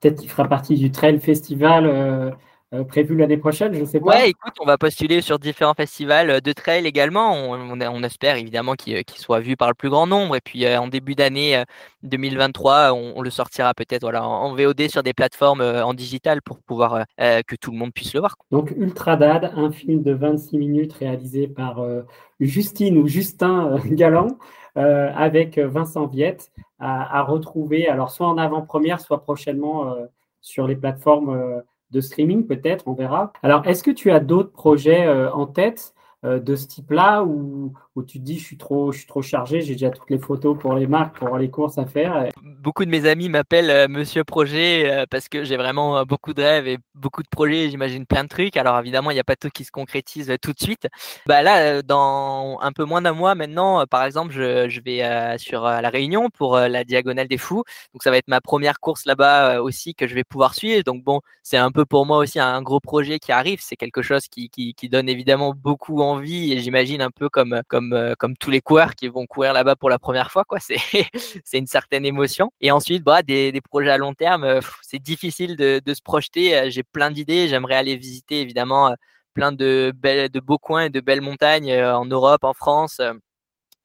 Peut-être 0.00 0.20
qu'il 0.20 0.30
fera 0.30 0.48
partie 0.48 0.76
du 0.76 0.90
trail 0.90 1.20
festival 1.20 2.36
euh, 2.74 2.84
prévu 2.84 3.16
l'année 3.16 3.38
prochaine, 3.38 3.72
je 3.72 3.80
ne 3.80 3.86
sais 3.86 3.98
pas. 3.98 4.08
Ouais, 4.08 4.28
écoute, 4.28 4.52
on 4.60 4.66
va 4.66 4.76
postuler 4.76 5.22
sur 5.22 5.38
différents 5.38 5.72
festivals 5.72 6.28
euh, 6.28 6.40
de 6.40 6.52
trail 6.52 6.86
également. 6.86 7.32
On, 7.32 7.80
on, 7.80 8.02
espère 8.02 8.36
évidemment 8.36 8.74
qu'il 8.74 8.94
euh, 8.94 9.02
soit 9.16 9.40
vu 9.40 9.56
par 9.56 9.68
le 9.68 9.74
plus 9.74 9.88
grand 9.88 10.06
nombre. 10.06 10.36
Et 10.36 10.42
puis 10.42 10.68
en 10.76 10.86
début 10.86 11.14
d'année 11.14 11.62
2023, 12.02 12.92
on, 12.92 13.22
le 13.22 13.30
sortira 13.30 13.72
peut-être 13.72 14.02
voilà, 14.02 14.28
en, 14.28 14.54
VOD 14.54 14.88
sur 14.88 15.02
des 15.02 15.14
plateformes 15.14 15.62
en 15.62 15.94
digital 15.94 16.42
pour 16.42 16.58
pouvoir 16.58 17.04
que 17.18 17.56
tout 17.56 17.70
le 17.70 17.78
monde 17.78 17.92
puisse 17.92 18.12
le 18.12 18.20
voir. 18.20 18.36
Donc 18.50 18.72
Ultra 18.76 19.16
Dad, 19.16 19.50
un 19.56 19.70
film 19.70 20.02
de 20.02 20.12
26 20.12 20.58
minutes 20.58 20.92
réalisé 20.92 21.48
par 21.48 21.82
Justine 22.40 22.98
ou 22.98 23.06
Justin 23.06 23.76
Galland. 23.86 24.38
avec 24.74 25.58
Vincent 25.58 26.06
Viette 26.06 26.50
à, 26.78 27.18
à, 27.18 27.22
retrouver 27.22 27.88
alors 27.88 28.10
soit 28.10 28.28
en 28.28 28.38
avant-première, 28.38 29.00
soit 29.00 29.22
prochainement 29.22 29.96
sur 30.40 30.66
les 30.66 30.76
plateformes 30.76 31.62
de 31.90 32.00
streaming, 32.00 32.46
peut-être, 32.46 32.86
on 32.86 32.92
verra. 32.92 33.32
Alors, 33.42 33.66
est-ce 33.66 33.82
que 33.82 33.90
tu 33.90 34.10
as 34.10 34.20
d'autres 34.20 34.52
projets 34.52 35.08
en 35.08 35.46
tête 35.46 35.94
euh, 36.24 36.40
de 36.40 36.56
ce 36.56 36.66
type-là 36.66 37.22
où, 37.22 37.74
où, 37.98 38.02
tu 38.02 38.18
te 38.18 38.24
dis 38.24 38.38
je 38.38 38.44
suis 38.44 38.56
trop, 38.56 38.92
je 38.92 38.98
suis 38.98 39.06
trop 39.06 39.22
chargé, 39.22 39.60
j'ai 39.60 39.74
déjà 39.74 39.90
toutes 39.90 40.10
les 40.10 40.18
photos 40.18 40.56
pour 40.58 40.74
les 40.74 40.86
marques, 40.86 41.18
pour 41.18 41.36
les 41.36 41.50
courses 41.50 41.78
à 41.78 41.86
faire. 41.86 42.28
Beaucoup 42.42 42.84
de 42.84 42.90
mes 42.90 43.06
amis 43.06 43.28
m'appellent 43.28 43.70
euh, 43.70 43.88
Monsieur 43.88 44.24
Projet 44.24 44.90
euh, 44.90 45.04
parce 45.10 45.28
que 45.28 45.44
j'ai 45.44 45.56
vraiment 45.56 46.04
beaucoup 46.04 46.34
de 46.34 46.42
rêves 46.42 46.66
et 46.66 46.78
beaucoup 46.94 47.22
de 47.22 47.28
projets, 47.28 47.70
j'imagine 47.70 48.06
plein 48.06 48.24
de 48.24 48.28
trucs. 48.28 48.56
Alors 48.56 48.78
évidemment, 48.78 49.10
il 49.10 49.14
n'y 49.14 49.20
a 49.20 49.24
pas 49.24 49.36
tout 49.36 49.50
qui 49.50 49.64
se 49.64 49.70
concrétise 49.70 50.34
tout 50.42 50.52
de 50.52 50.60
suite. 50.60 50.88
Bah 51.26 51.42
là, 51.42 51.82
dans 51.82 52.58
un 52.60 52.72
peu 52.72 52.84
moins 52.84 53.02
d'un 53.02 53.12
mois 53.12 53.34
maintenant, 53.34 53.84
par 53.86 54.04
exemple, 54.04 54.32
je, 54.32 54.80
vais 54.80 55.38
sur 55.38 55.64
la 55.64 55.88
Réunion 55.90 56.30
pour 56.30 56.56
la 56.56 56.84
Diagonale 56.84 57.28
des 57.28 57.38
Fous. 57.38 57.64
Donc 57.92 58.02
ça 58.02 58.10
va 58.10 58.16
être 58.16 58.28
ma 58.28 58.40
première 58.40 58.80
course 58.80 59.06
là-bas 59.06 59.60
aussi 59.60 59.94
que 59.94 60.06
je 60.06 60.14
vais 60.14 60.24
pouvoir 60.24 60.54
suivre. 60.54 60.82
Donc 60.84 61.02
bon, 61.04 61.20
c'est 61.42 61.56
un 61.56 61.70
peu 61.70 61.84
pour 61.84 62.06
moi 62.06 62.18
aussi 62.18 62.38
un 62.38 62.62
gros 62.62 62.80
projet 62.80 63.18
qui 63.18 63.32
arrive. 63.32 63.60
C'est 63.62 63.76
quelque 63.76 64.02
chose 64.02 64.28
qui, 64.28 64.48
qui, 64.50 64.74
qui 64.74 64.88
donne 64.88 65.08
évidemment 65.08 65.54
beaucoup 65.54 66.00
envie 66.02 66.52
et 66.52 66.60
j'imagine 66.60 67.02
un 67.02 67.10
peu 67.10 67.28
comme 67.28 67.62
comme 67.68 67.87
euh, 67.92 68.14
comme 68.18 68.36
tous 68.36 68.50
les 68.50 68.60
coureurs 68.60 68.94
qui 68.94 69.08
vont 69.08 69.26
courir 69.26 69.52
là-bas 69.52 69.76
pour 69.76 69.90
la 69.90 69.98
première 69.98 70.30
fois 70.30 70.44
quoi. 70.44 70.58
C'est 70.68 70.78
c'est 71.44 71.58
une 71.58 71.66
certaine 71.66 72.04
émotion. 72.04 72.50
Et 72.60 72.70
ensuite 72.70 73.02
bah 73.02 73.22
des, 73.22 73.52
projets 73.68 73.90
à 73.90 73.98
long 73.98 74.14
terme, 74.14 74.44
euh, 74.44 74.60
c'est 74.82 74.98
difficile 74.98 75.56
de, 75.56 75.80
de 75.84 75.94
se 75.94 76.02
projeter. 76.02 76.56
Euh, 76.56 76.70
j'ai 76.70 76.82
plein 76.82 77.10
d'idées. 77.10 77.48
J'aimerais 77.48 77.76
aller 77.76 77.96
visiter 77.96 78.40
évidemment 78.40 78.94
plein 79.34 79.52
de 79.52 79.92
belles 79.96 80.30
de 80.30 80.40
beaux 80.40 80.58
coins 80.58 80.84
et 80.86 80.90
de 80.90 81.00
belles 81.00 81.20
montagnes 81.20 81.72
en 81.74 82.04
Europe, 82.06 82.44
en 82.44 82.54
France 82.54 83.00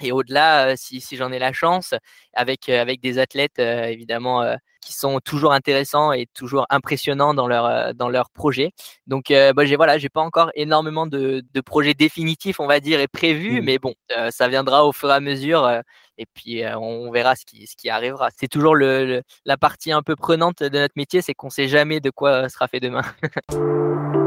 et 0.01 0.11
au-delà, 0.11 0.75
si, 0.75 1.01
si 1.01 1.17
j'en 1.17 1.31
ai 1.31 1.39
la 1.39 1.53
chance, 1.53 1.93
avec, 2.33 2.69
avec 2.69 3.01
des 3.01 3.19
athlètes 3.19 3.59
évidemment 3.59 4.43
qui 4.81 4.93
sont 4.93 5.19
toujours 5.19 5.53
intéressants 5.53 6.11
et 6.11 6.25
toujours 6.33 6.65
impressionnants 6.69 7.33
dans 7.33 7.47
leur, 7.47 7.93
dans 7.93 8.09
leur 8.09 8.29
projet. 8.29 8.71
Donc, 9.07 9.25
bah, 9.29 9.65
j'ai 9.65 9.75
voilà, 9.75 9.97
j'ai 9.97 10.09
pas 10.09 10.21
encore 10.21 10.51
énormément 10.55 11.07
de, 11.07 11.43
de, 11.53 11.61
projets 11.61 11.93
définitifs, 11.93 12.59
on 12.59 12.67
va 12.67 12.79
dire, 12.79 12.99
et 12.99 13.07
prévus, 13.07 13.61
mmh. 13.61 13.65
mais 13.65 13.79
bon, 13.79 13.93
ça 14.29 14.47
viendra 14.47 14.85
au 14.85 14.91
fur 14.91 15.09
et 15.09 15.13
à 15.13 15.19
mesure. 15.19 15.69
et 16.17 16.25
puis 16.33 16.63
on 16.75 17.11
verra 17.11 17.35
ce 17.35 17.45
qui, 17.45 17.67
ce 17.67 17.75
qui 17.75 17.89
arrivera. 17.89 18.29
C'est 18.37 18.47
toujours 18.47 18.75
le, 18.75 19.21
la 19.45 19.57
partie 19.57 19.91
un 19.91 20.01
peu 20.01 20.15
prenante 20.15 20.63
de 20.63 20.79
notre 20.79 20.95
métier, 20.95 21.21
c'est 21.21 21.33
qu'on 21.33 21.49
sait 21.49 21.67
jamais 21.67 21.99
de 21.99 22.09
quoi 22.09 22.49
sera 22.49 22.67
fait 22.67 22.79
demain. 22.79 23.03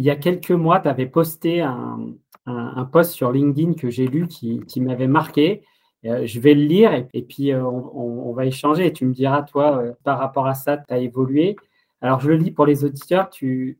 il 0.00 0.06
y 0.06 0.10
a 0.10 0.16
quelques 0.16 0.50
mois, 0.50 0.80
tu 0.80 0.88
avais 0.88 1.04
posté 1.04 1.60
un, 1.60 2.14
post 2.90 3.12
sur 3.12 3.30
LinkedIn 3.30 3.74
que 3.74 3.90
j'ai 3.90 4.06
lu 4.06 4.26
qui, 4.28 4.80
m'avait 4.80 5.06
marqué. 5.06 5.62
Euh, 6.06 6.26
je 6.26 6.40
vais 6.40 6.54
le 6.54 6.62
lire 6.62 7.06
et, 7.12 7.22
puis 7.22 7.52
euh, 7.52 7.62
on, 7.62 8.32
va 8.32 8.46
échanger 8.46 8.86
et 8.86 8.92
tu 8.94 9.04
me 9.04 9.12
diras, 9.12 9.42
toi, 9.42 9.76
euh, 9.76 9.92
par 10.02 10.18
rapport 10.18 10.46
à 10.46 10.54
ça, 10.54 10.78
tu 10.78 10.94
as 10.94 10.98
évolué. 10.98 11.54
Alors, 12.00 12.18
je 12.20 12.30
le 12.30 12.36
lis 12.36 12.50
pour 12.50 12.64
les 12.64 12.82
auditeurs. 12.82 13.28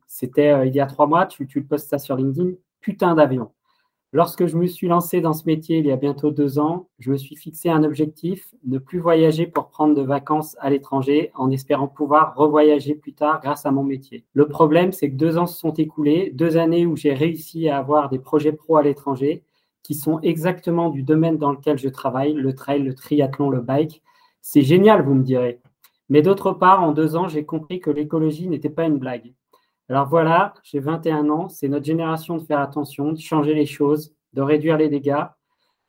C'était 0.07 0.69
il 0.69 0.75
y 0.75 0.81
a 0.81 0.85
trois 0.85 1.07
mois, 1.07 1.25
tu, 1.25 1.47
tu 1.47 1.63
postes 1.63 1.89
ça 1.89 1.99
sur 1.99 2.17
LinkedIn. 2.17 2.51
Putain 2.83 3.15
d'avion. 3.15 3.51
Lorsque 4.13 4.47
je 4.47 4.57
me 4.57 4.67
suis 4.67 4.89
lancé 4.89 5.21
dans 5.21 5.33
ce 5.33 5.45
métier 5.47 5.79
il 5.79 5.87
y 5.87 5.93
a 5.93 5.97
bientôt 5.97 6.33
deux 6.33 6.59
ans, 6.59 6.89
je 6.99 7.13
me 7.13 7.17
suis 7.17 7.37
fixé 7.37 7.71
un 7.71 7.85
objectif, 7.85 8.53
ne 8.65 8.79
plus 8.79 8.99
voyager 8.99 9.47
pour 9.47 9.69
prendre 9.69 9.95
de 9.95 10.03
vacances 10.03 10.57
à 10.59 10.69
l'étranger 10.69 11.31
en 11.37 11.49
espérant 11.53 11.87
pouvoir 11.87 12.35
revoyager 12.35 12.97
plus 12.97 13.15
tard 13.15 13.41
grâce 13.41 13.67
à 13.67 13.71
mon 13.71 13.85
métier. 13.85 14.25
Le 14.33 14.49
problème, 14.49 14.91
c'est 14.91 15.11
que 15.11 15.17
deux 15.17 15.39
ans 15.39 15.47
se 15.47 15.61
sont 15.61 15.75
écoulés, 15.75 16.33
deux 16.35 16.57
années 16.57 16.87
où 16.87 16.97
j'ai 16.97 17.15
réussi 17.15 17.69
à 17.69 17.79
avoir 17.79 18.09
des 18.09 18.19
projets 18.19 18.51
pro 18.53 18.79
à 18.79 18.83
l'étranger 18.83 19.45
qui 19.85 19.95
sont 19.95 20.19
exactement 20.23 20.91
du 20.91 21.05
domaine 21.05 21.39
dans 21.39 21.53
lequel 21.53 21.79
je 21.79 21.89
travaille, 21.89 22.33
le 22.33 22.55
trail, 22.55 22.83
le 22.83 22.95
triathlon, 22.95 23.49
le 23.49 23.61
bike. 23.61 24.03
C'est 24.43 24.63
génial, 24.63 25.05
vous 25.05 25.15
me 25.15 25.23
direz. 25.23 25.61
Mais 26.09 26.23
d'autre 26.23 26.51
part, 26.53 26.83
en 26.83 26.91
deux 26.91 27.15
ans, 27.15 27.29
j'ai 27.29 27.45
compris 27.45 27.79
que 27.79 27.91
l'écologie 27.91 28.49
n'était 28.49 28.71
pas 28.71 28.87
une 28.87 28.99
blague. 28.99 29.33
Alors 29.91 30.09
voilà, 30.09 30.55
j'ai 30.63 30.79
21 30.79 31.31
ans, 31.31 31.49
c'est 31.49 31.67
notre 31.67 31.85
génération 31.85 32.37
de 32.37 32.45
faire 32.45 32.61
attention, 32.61 33.11
de 33.11 33.19
changer 33.19 33.55
les 33.55 33.67
choses, 33.67 34.15
de 34.35 34.41
réduire 34.41 34.77
les 34.77 34.89
dégâts. 34.89 35.25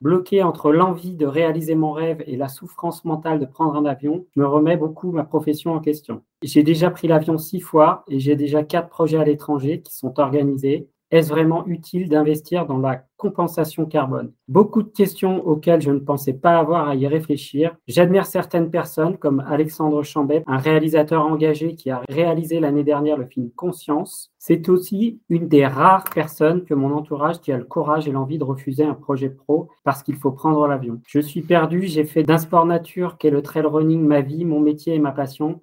Bloqué 0.01 0.41
entre 0.41 0.71
l'envie 0.71 1.13
de 1.13 1.27
réaliser 1.27 1.75
mon 1.75 1.91
rêve 1.91 2.23
et 2.25 2.35
la 2.35 2.47
souffrance 2.47 3.05
mentale 3.05 3.39
de 3.39 3.45
prendre 3.45 3.75
un 3.75 3.85
avion, 3.85 4.25
me 4.35 4.47
remets 4.47 4.75
beaucoup 4.75 5.11
ma 5.11 5.23
profession 5.23 5.75
en 5.75 5.79
question. 5.79 6.23
J'ai 6.41 6.63
déjà 6.63 6.89
pris 6.89 7.07
l'avion 7.07 7.37
six 7.37 7.59
fois 7.59 8.03
et 8.07 8.19
j'ai 8.19 8.35
déjà 8.35 8.63
quatre 8.63 8.89
projets 8.89 9.19
à 9.19 9.23
l'étranger 9.23 9.83
qui 9.83 9.95
sont 9.95 10.19
organisés. 10.19 10.89
Est-ce 11.11 11.29
vraiment 11.29 11.67
utile 11.67 12.07
d'investir 12.07 12.65
dans 12.65 12.77
la 12.77 13.03
compensation 13.17 13.85
carbone? 13.85 14.31
Beaucoup 14.47 14.81
de 14.81 14.87
questions 14.87 15.45
auxquelles 15.45 15.81
je 15.81 15.91
ne 15.91 15.99
pensais 15.99 16.31
pas 16.31 16.57
avoir 16.57 16.87
à 16.87 16.95
y 16.95 17.05
réfléchir. 17.05 17.75
J'admire 17.85 18.25
certaines 18.25 18.71
personnes 18.71 19.17
comme 19.17 19.43
Alexandre 19.45 20.03
Chambet, 20.03 20.41
un 20.47 20.57
réalisateur 20.57 21.25
engagé 21.25 21.75
qui 21.75 21.89
a 21.89 22.01
réalisé 22.07 22.61
l'année 22.61 22.85
dernière 22.85 23.17
le 23.17 23.25
film 23.25 23.51
Conscience. 23.57 24.31
C'est 24.39 24.69
aussi 24.69 25.19
une 25.27 25.49
des 25.49 25.67
rares 25.67 26.05
personnes 26.05 26.63
que 26.63 26.73
mon 26.73 26.93
entourage 26.95 27.41
qui 27.41 27.51
a 27.51 27.57
le 27.57 27.65
courage 27.65 28.07
et 28.07 28.11
l'envie 28.11 28.37
de 28.37 28.45
refuser 28.45 28.85
un 28.85 28.93
projet 28.93 29.29
pro 29.29 29.67
parce 29.83 30.03
qu'il 30.03 30.15
faut 30.15 30.31
prendre 30.31 30.65
l'avion. 30.65 31.01
Je 31.05 31.19
suis 31.19 31.41
perdu, 31.41 31.87
j'ai 31.87 32.05
fait 32.05 32.23
d'un 32.23 32.37
sport 32.37 32.65
nature 32.65 33.17
qu'est 33.17 33.31
le 33.31 33.41
trail 33.41 33.65
running 33.65 34.01
ma 34.01 34.21
vie, 34.21 34.45
mon 34.45 34.61
métier 34.61 34.95
et 34.95 34.99
ma 34.99 35.11
passion 35.11 35.61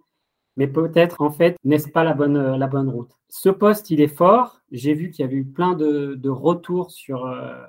mais 0.58 0.66
peut-être 0.66 1.22
en 1.22 1.30
fait 1.30 1.56
n'est-ce 1.64 1.88
pas 1.88 2.04
la 2.04 2.12
bonne, 2.12 2.56
la 2.56 2.66
bonne 2.66 2.90
route? 2.90 3.12
Ce 3.30 3.48
poste, 3.48 3.90
il 3.90 4.00
est 4.00 4.14
fort. 4.14 4.60
J'ai 4.72 4.92
vu 4.92 5.10
qu'il 5.10 5.24
y 5.24 5.28
avait 5.28 5.36
eu 5.36 5.46
plein 5.46 5.74
de, 5.74 6.14
de 6.14 6.28
retours 6.28 6.90
sur, 6.90 7.26
euh, 7.26 7.62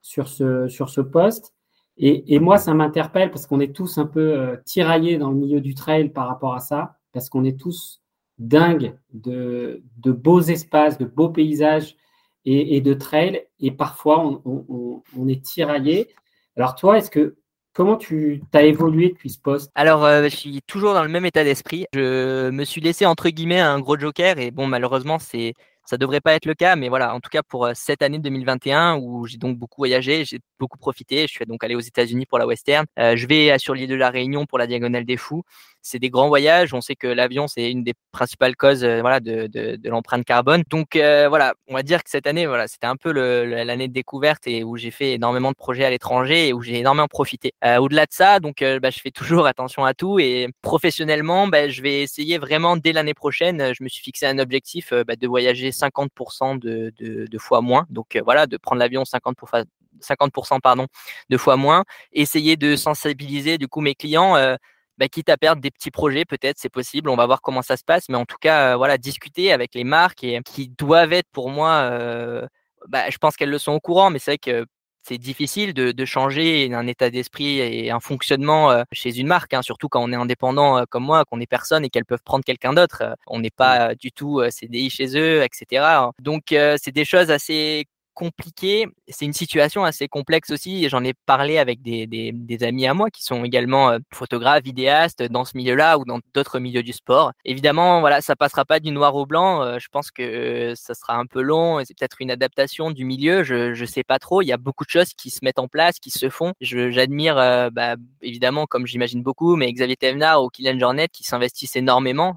sur, 0.00 0.28
ce, 0.28 0.68
sur 0.68 0.88
ce 0.88 1.02
poste. 1.02 1.52
Et, 1.96 2.34
et 2.34 2.38
moi, 2.38 2.58
ça 2.58 2.74
m'interpelle 2.74 3.30
parce 3.30 3.46
qu'on 3.46 3.60
est 3.60 3.74
tous 3.74 3.98
un 3.98 4.06
peu 4.06 4.38
euh, 4.38 4.56
tiraillés 4.64 5.18
dans 5.18 5.30
le 5.30 5.36
milieu 5.36 5.60
du 5.60 5.74
trail 5.74 6.10
par 6.10 6.28
rapport 6.28 6.54
à 6.54 6.60
ça, 6.60 6.96
parce 7.12 7.28
qu'on 7.28 7.44
est 7.44 7.58
tous 7.58 8.00
dingues 8.38 8.94
de, 9.12 9.82
de 9.96 10.12
beaux 10.12 10.40
espaces, 10.40 10.96
de 10.96 11.06
beaux 11.06 11.30
paysages 11.30 11.96
et, 12.44 12.80
de 12.80 12.94
trail. 12.94 13.46
Et 13.58 13.72
parfois, 13.72 14.24
on, 14.24 14.40
on, 14.44 15.02
on 15.18 15.28
est 15.28 15.44
tiraillés. 15.44 16.08
Alors 16.56 16.76
toi, 16.76 16.98
est-ce 16.98 17.10
que 17.10 17.36
Comment 17.72 17.96
tu 17.96 18.42
as 18.52 18.62
évolué 18.62 19.10
depuis 19.10 19.30
ce 19.30 19.38
poste? 19.38 19.70
Alors, 19.74 20.04
euh, 20.04 20.24
je 20.24 20.34
suis 20.34 20.62
toujours 20.66 20.94
dans 20.94 21.02
le 21.02 21.08
même 21.08 21.24
état 21.24 21.44
d'esprit. 21.44 21.86
Je 21.94 22.50
me 22.50 22.64
suis 22.64 22.80
laissé 22.80 23.06
entre 23.06 23.28
guillemets 23.28 23.60
un 23.60 23.78
gros 23.78 23.96
joker 23.98 24.38
et 24.38 24.50
bon, 24.50 24.66
malheureusement, 24.66 25.18
c'est 25.18 25.54
ça 25.88 25.96
devrait 25.96 26.20
pas 26.20 26.34
être 26.34 26.44
le 26.44 26.52
cas, 26.52 26.76
mais 26.76 26.90
voilà, 26.90 27.14
en 27.14 27.20
tout 27.20 27.30
cas 27.30 27.42
pour 27.42 27.64
euh, 27.64 27.72
cette 27.74 28.02
année 28.02 28.18
2021 28.18 28.98
où 28.98 29.26
j'ai 29.26 29.38
donc 29.38 29.56
beaucoup 29.56 29.80
voyagé, 29.80 30.26
j'ai 30.26 30.38
beaucoup 30.58 30.76
profité. 30.76 31.22
Je 31.22 31.32
suis 31.32 31.46
donc 31.46 31.64
allé 31.64 31.74
aux 31.74 31.80
États-Unis 31.80 32.26
pour 32.26 32.38
la 32.38 32.46
Western. 32.46 32.84
Euh, 32.98 33.16
je 33.16 33.26
vais 33.26 33.58
sur 33.58 33.72
l'île 33.72 33.88
de 33.88 33.94
la 33.94 34.10
Réunion 34.10 34.44
pour 34.44 34.58
la 34.58 34.66
Diagonale 34.66 35.06
des 35.06 35.16
Fous. 35.16 35.44
C'est 35.80 35.98
des 35.98 36.10
grands 36.10 36.28
voyages. 36.28 36.74
On 36.74 36.82
sait 36.82 36.96
que 36.96 37.06
l'avion 37.06 37.48
c'est 37.48 37.70
une 37.70 37.84
des 37.84 37.94
principales 38.12 38.54
causes, 38.54 38.84
euh, 38.84 39.00
voilà, 39.00 39.20
de, 39.20 39.46
de, 39.46 39.88
l'empreinte 39.88 40.26
carbone. 40.26 40.62
Donc 40.68 40.88
voilà, 40.94 41.54
on 41.68 41.74
va 41.74 41.82
dire 41.82 42.04
que 42.04 42.10
cette 42.10 42.26
année, 42.26 42.46
voilà, 42.46 42.68
c'était 42.68 42.86
un 42.86 42.96
peu 42.96 43.10
l'année 43.10 43.88
de 43.88 43.92
découverte 43.94 44.46
et 44.46 44.64
où 44.64 44.76
j'ai 44.76 44.90
fait 44.90 45.12
énormément 45.14 45.52
de 45.52 45.56
projets 45.56 45.86
à 45.86 45.90
l'étranger 45.90 46.48
et 46.48 46.52
où 46.52 46.60
j'ai 46.60 46.78
énormément 46.78 47.08
profité. 47.08 47.52
Au-delà 47.64 48.04
de 48.04 48.12
ça, 48.12 48.40
donc 48.40 48.62
bah, 48.82 48.90
je 48.90 48.98
fais 49.00 49.10
toujours 49.10 49.46
attention 49.46 49.86
à 49.86 49.94
tout 49.94 50.18
et 50.18 50.48
professionnellement, 50.60 51.46
bah, 51.46 51.70
je 51.70 51.80
vais 51.80 52.02
essayer 52.02 52.36
vraiment 52.36 52.76
dès 52.76 52.92
l'année 52.92 53.14
prochaine. 53.14 53.72
Je 53.72 53.82
me 53.82 53.88
suis 53.88 54.02
fixé 54.02 54.26
un 54.26 54.38
objectif 54.38 54.92
bah, 55.06 55.16
de 55.16 55.26
voyager 55.26 55.72
50% 55.78 56.58
de, 56.58 56.92
de, 56.98 57.38
fois 57.38 57.60
moins. 57.60 57.86
Donc 57.90 58.16
euh, 58.16 58.22
voilà, 58.24 58.46
de 58.46 58.56
prendre 58.56 58.80
l'avion 58.80 59.02
50%, 59.02 59.64
50% 60.00 60.60
pardon, 60.60 60.86
de 61.30 61.36
fois 61.36 61.56
moins. 61.56 61.84
Essayer 62.12 62.56
de 62.56 62.76
sensibiliser 62.76 63.58
du 63.58 63.68
coup 63.68 63.80
mes 63.80 63.94
clients. 63.94 64.36
Euh, 64.36 64.56
bah, 64.98 65.08
quitte 65.08 65.28
à 65.28 65.36
perdre 65.36 65.62
des 65.62 65.70
petits 65.70 65.92
projets, 65.92 66.24
peut-être 66.24 66.58
c'est 66.58 66.68
possible. 66.68 67.08
On 67.08 67.14
va 67.14 67.24
voir 67.26 67.40
comment 67.40 67.62
ça 67.62 67.76
se 67.76 67.84
passe, 67.84 68.08
mais 68.08 68.16
en 68.16 68.24
tout 68.24 68.36
cas, 68.40 68.72
euh, 68.72 68.76
voilà, 68.76 68.98
discuter 68.98 69.52
avec 69.52 69.76
les 69.76 69.84
marques 69.84 70.26
qui 70.44 70.68
doivent 70.70 71.12
être 71.12 71.28
pour 71.30 71.50
moi. 71.50 71.88
bah, 72.88 73.08
je 73.08 73.18
pense 73.18 73.36
qu'elles 73.36 73.50
le 73.50 73.58
sont 73.58 73.72
au 73.72 73.80
courant, 73.80 74.10
mais 74.10 74.18
c'est 74.18 74.32
vrai 74.32 74.38
que 74.38 74.66
c'est 75.08 75.18
difficile 75.18 75.72
de, 75.72 75.90
de, 75.92 76.04
changer 76.04 76.72
un 76.74 76.86
état 76.86 77.08
d'esprit 77.08 77.60
et 77.60 77.90
un 77.90 78.00
fonctionnement 78.00 78.70
euh, 78.70 78.82
chez 78.92 79.18
une 79.18 79.26
marque, 79.26 79.54
hein, 79.54 79.62
surtout 79.62 79.88
quand 79.88 80.02
on 80.02 80.12
est 80.12 80.16
indépendant 80.16 80.78
euh, 80.78 80.84
comme 80.88 81.04
moi, 81.04 81.24
qu'on 81.24 81.40
est 81.40 81.46
personne 81.46 81.82
et 81.84 81.88
qu'elles 81.88 82.04
peuvent 82.04 82.22
prendre 82.22 82.44
quelqu'un 82.44 82.74
d'autre. 82.74 83.02
Euh, 83.02 83.14
on 83.26 83.40
n'est 83.40 83.50
pas 83.50 83.94
du 83.94 84.12
tout 84.12 84.42
CDI 84.50 84.90
chez 84.90 85.16
eux, 85.16 85.42
etc. 85.42 86.10
Donc 86.20 86.42
c'est 86.50 86.92
des 86.92 87.04
choses 87.04 87.30
assez 87.30 87.86
compliqué. 88.18 88.88
C'est 89.06 89.26
une 89.26 89.32
situation 89.32 89.84
assez 89.84 90.08
complexe 90.08 90.50
aussi. 90.50 90.88
J'en 90.88 91.04
ai 91.04 91.14
parlé 91.14 91.56
avec 91.56 91.82
des, 91.82 92.08
des, 92.08 92.32
des, 92.32 92.64
amis 92.64 92.84
à 92.84 92.92
moi 92.92 93.10
qui 93.10 93.22
sont 93.22 93.44
également 93.44 93.90
euh, 93.90 93.98
photographes, 94.12 94.64
vidéastes 94.64 95.22
dans 95.22 95.44
ce 95.44 95.56
milieu-là 95.56 95.98
ou 95.98 96.04
dans 96.04 96.18
d'autres 96.34 96.58
milieux 96.58 96.82
du 96.82 96.92
sport. 96.92 97.30
Évidemment, 97.44 98.00
voilà, 98.00 98.20
ça 98.20 98.34
passera 98.34 98.64
pas 98.64 98.80
du 98.80 98.90
noir 98.90 99.14
au 99.14 99.24
blanc. 99.24 99.62
Euh, 99.62 99.78
je 99.78 99.86
pense 99.86 100.10
que 100.10 100.72
ça 100.74 100.94
sera 100.94 101.14
un 101.14 101.26
peu 101.26 101.40
long 101.40 101.78
c'est 101.84 101.96
peut-être 101.96 102.16
une 102.18 102.32
adaptation 102.32 102.90
du 102.90 103.04
milieu. 103.04 103.44
Je 103.44 103.72
je 103.72 103.84
sais 103.84 104.02
pas 104.02 104.18
trop. 104.18 104.42
Il 104.42 104.46
y 104.46 104.52
a 104.52 104.56
beaucoup 104.56 104.84
de 104.84 104.90
choses 104.90 105.14
qui 105.16 105.30
se 105.30 105.38
mettent 105.44 105.60
en 105.60 105.68
place, 105.68 106.00
qui 106.00 106.10
se 106.10 106.28
font. 106.28 106.54
J'admire 106.60 107.38
euh, 107.38 107.70
bah, 107.70 107.94
évidemment, 108.20 108.66
comme 108.66 108.84
j'imagine 108.84 109.22
beaucoup, 109.22 109.54
mais 109.54 109.72
Xavier 109.72 109.96
Thévenard 109.96 110.42
ou 110.42 110.48
Kylian 110.48 110.80
Jornet 110.80 111.06
qui 111.06 111.22
s'investissent 111.22 111.76
énormément 111.76 112.34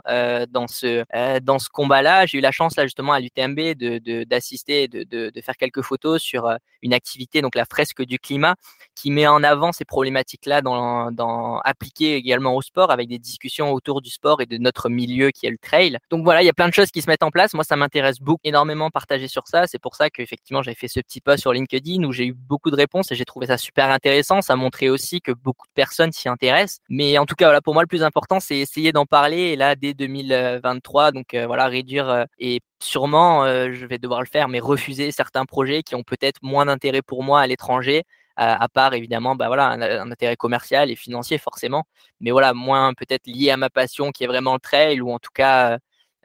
dans 0.50 0.68
ce 0.68 1.04
dans 1.40 1.58
ce 1.58 1.70
combat-là. 1.70 2.28
J'ai 2.28 2.38
eu 2.38 2.42
la 2.42 2.52
chance 2.52 2.76
là 2.76 2.84
justement 2.84 3.14
à 3.14 3.20
l'UTMB 3.20 3.60
de 3.76 4.24
d'assister, 4.26 4.88
de, 4.88 5.04
de, 5.04 5.32
de, 5.34 5.42
faire 5.42 5.58
quelques 5.58 5.71
photos 5.80 6.22
sur 6.22 6.54
une 6.82 6.94
activité, 6.94 7.42
donc 7.42 7.56
la 7.56 7.66
fresque 7.66 8.04
du 8.04 8.20
climat, 8.20 8.56
qui 8.96 9.12
met 9.12 9.28
en 9.28 9.44
avant 9.44 9.72
ces 9.72 9.86
problématiques-là 9.86 10.62
dans, 10.62 11.12
dans 11.12 11.60
appliquées 11.60 12.16
également 12.16 12.56
au 12.56 12.62
sport 12.62 12.92
avec 12.92 13.08
des 13.08 13.20
discussions 13.20 13.72
autour 13.72 14.02
du 14.02 14.10
sport 14.10 14.42
et 14.42 14.46
de 14.46 14.58
notre 14.58 14.90
milieu 14.90 15.32
qui 15.32 15.46
est 15.46 15.50
le 15.50 15.58
trail. 15.58 15.98
Donc 16.10 16.24
voilà, 16.24 16.42
il 16.42 16.46
y 16.46 16.50
a 16.50 16.54
plein 16.54 16.68
de 16.68 16.74
choses 16.74 16.92
qui 16.92 17.02
se 17.02 17.10
mettent 17.10 17.24
en 17.24 17.32
place. 17.32 17.54
Moi, 17.54 17.64
ça 17.64 17.76
m'intéresse 17.76 18.20
beaucoup, 18.20 18.42
énormément 18.44 18.90
partager 18.90 19.28
sur 19.28 19.48
ça. 19.48 19.68
C'est 19.68 19.80
pour 19.80 19.96
ça 19.96 20.10
qu'effectivement, 20.10 20.62
j'ai 20.62 20.76
fait 20.76 20.88
ce 20.88 21.00
petit 21.00 21.22
post 21.22 21.42
sur 21.42 21.54
LinkedIn 21.54 22.04
où 22.04 22.12
j'ai 22.12 22.26
eu 22.26 22.34
beaucoup 22.34 22.72
de 22.72 22.76
réponses 22.76 23.12
et 23.12 23.16
j'ai 23.16 23.26
trouvé 23.26 23.48
ça 23.48 23.58
super 23.58 23.90
intéressant. 23.90 24.42
Ça 24.42 24.56
montrait 24.56 24.90
aussi 24.90 25.22
que 25.22 25.32
beaucoup 25.32 25.68
de 25.68 25.74
personnes 25.74 26.12
s'y 26.12 26.30
intéressent. 26.30 26.80
Mais 26.90 27.18
en 27.18 27.26
tout 27.26 27.36
cas, 27.36 27.46
voilà, 27.46 27.62
pour 27.62 27.74
moi, 27.74 27.84
le 27.84 27.88
plus 27.88 28.04
important, 28.04 28.40
c'est 28.40 28.58
essayer 28.58 28.92
d'en 28.92 29.06
parler. 29.06 29.38
Et 29.38 29.56
là, 29.56 29.76
dès 29.76 29.94
2023, 29.94 31.12
donc 31.12 31.34
euh, 31.34 31.48
voilà, 31.48 31.68
réduire 31.68 32.10
euh, 32.10 32.26
et 32.40 32.62
sûrement, 32.84 33.46
euh, 33.46 33.72
je 33.74 33.86
vais 33.86 33.98
devoir 33.98 34.22
le 34.22 34.26
faire, 34.26 34.48
mais 34.48 34.60
refuser 34.60 35.12
certains 35.12 35.46
projets 35.46 35.61
qui 35.84 35.96
ont 35.96 36.04
peut-être 36.04 36.40
moins 36.42 36.66
d'intérêt 36.66 37.02
pour 37.02 37.24
moi 37.24 37.42
à 37.42 37.48
l'étranger 37.48 38.04
à, 38.38 38.68
part 38.70 38.94
évidemment 38.94 39.36
bah 39.36 39.48
voilà 39.48 39.68
un, 39.68 40.12
intérêt 40.12 40.36
commercial 40.36 40.90
et 40.90 40.96
financier 40.96 41.38
forcément. 41.38 41.86
Mais 42.22 42.32
voilà 42.32 42.54
moins 42.54 42.94
peut-être 42.94 43.28
lié 43.28 43.52
à 43.52 43.58
ma 43.58 43.70
passion 43.70 44.12
qui 44.12 44.24
est 44.24 44.28
vraiment 44.28 44.54
le 44.54 44.60
trail 44.60 45.02
ou 45.02 45.12
en 45.12 45.20
tout 45.20 45.32
cas 45.34 45.78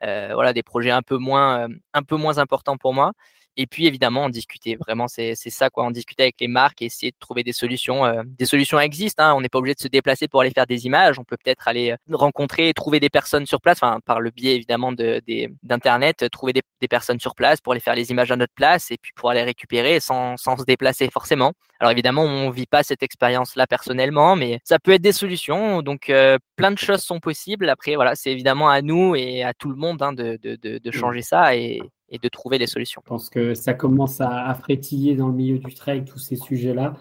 euh, 0.02 0.30
voilà 0.34 0.52
des 0.52 0.62
projets 0.62 0.90
un 0.90 1.02
peu 1.02 1.18
moins 1.18 1.68
un 1.94 2.02
peu 2.02 2.16
moins 2.16 2.38
importants 2.38 2.76
pour 2.78 2.94
moi 2.94 3.12
et 3.56 3.66
puis 3.66 3.86
évidemment 3.86 4.24
en 4.24 4.28
discuter. 4.28 4.76
Vraiment, 4.76 5.08
c'est 5.08 5.34
ça 5.34 5.70
quoi, 5.70 5.84
en 5.84 5.90
discuter 5.90 6.24
avec 6.24 6.36
les 6.40 6.48
marques 6.48 6.82
et 6.82 6.86
essayer 6.86 7.10
de 7.10 7.16
trouver 7.18 7.42
des 7.42 7.52
solutions. 7.52 8.04
Euh, 8.04 8.22
des 8.24 8.44
solutions 8.44 8.78
existent. 8.78 9.22
Hein. 9.22 9.34
On 9.34 9.40
n'est 9.40 9.48
pas 9.48 9.58
obligé 9.58 9.74
de 9.74 9.80
se 9.80 9.88
déplacer 9.88 10.28
pour 10.28 10.40
aller 10.40 10.50
faire 10.50 10.66
des 10.66 10.86
images. 10.86 11.18
On 11.18 11.24
peut 11.24 11.36
peut-être 11.42 11.66
aller 11.68 11.92
euh, 11.92 11.96
rencontrer, 12.16 12.72
trouver 12.74 13.00
des 13.00 13.08
personnes 13.10 13.46
sur 13.46 13.60
place, 13.60 13.78
enfin 13.78 14.00
par 14.04 14.20
le 14.20 14.30
biais 14.30 14.56
évidemment 14.56 14.92
de 14.92 15.22
d'internet, 15.62 16.22
euh, 16.22 16.28
trouver 16.28 16.52
des, 16.52 16.62
des, 16.80 16.88
personnes 16.88 17.20
sur 17.20 17.34
place 17.34 17.60
pour 17.60 17.72
aller 17.72 17.80
faire 17.80 17.94
les 17.94 18.10
images 18.10 18.30
à 18.30 18.36
notre 18.36 18.52
place 18.54 18.90
et 18.90 18.98
puis 19.00 19.12
pour 19.16 19.30
aller 19.30 19.42
récupérer 19.42 20.00
sans, 20.00 20.36
sans 20.36 20.56
se 20.56 20.64
déplacer 20.64 21.08
forcément. 21.10 21.52
Alors 21.80 21.90
évidemment, 21.92 22.22
on 22.22 22.50
vit 22.50 22.66
pas 22.66 22.82
cette 22.82 23.02
expérience-là 23.02 23.66
personnellement, 23.66 24.36
mais 24.36 24.60
ça 24.64 24.78
peut 24.78 24.92
être 24.92 25.02
des 25.02 25.12
solutions. 25.12 25.82
Donc 25.82 26.12
plein 26.56 26.70
de 26.70 26.78
choses 26.78 27.02
sont 27.02 27.20
possibles. 27.20 27.68
Après 27.68 27.94
voilà, 27.96 28.14
c'est 28.14 28.32
évidemment 28.32 28.68
à 28.68 28.82
nous 28.82 29.14
et 29.14 29.42
à 29.42 29.54
tout 29.54 29.68
le 29.68 29.76
monde 29.76 30.02
hein, 30.02 30.12
de, 30.12 30.38
de, 30.42 30.56
de, 30.56 30.78
de, 30.78 30.88
mmh. 30.88 30.92
changer 30.92 31.22
ça 31.22 31.56
et, 31.56 31.82
et 32.08 32.18
de 32.18 32.28
trouver 32.28 32.58
des 32.58 32.66
solutions. 32.66 33.02
Je 33.04 33.08
pense 33.08 33.30
que 33.30 33.54
ça 33.54 33.74
commence 33.74 34.20
à, 34.20 34.54
frétiller 34.54 35.16
dans 35.16 35.28
le 35.28 35.34
milieu 35.34 35.58
du 35.58 35.74
trail, 35.74 36.04
tous 36.04 36.18
ces 36.18 36.36
sujets-là, 36.36 36.94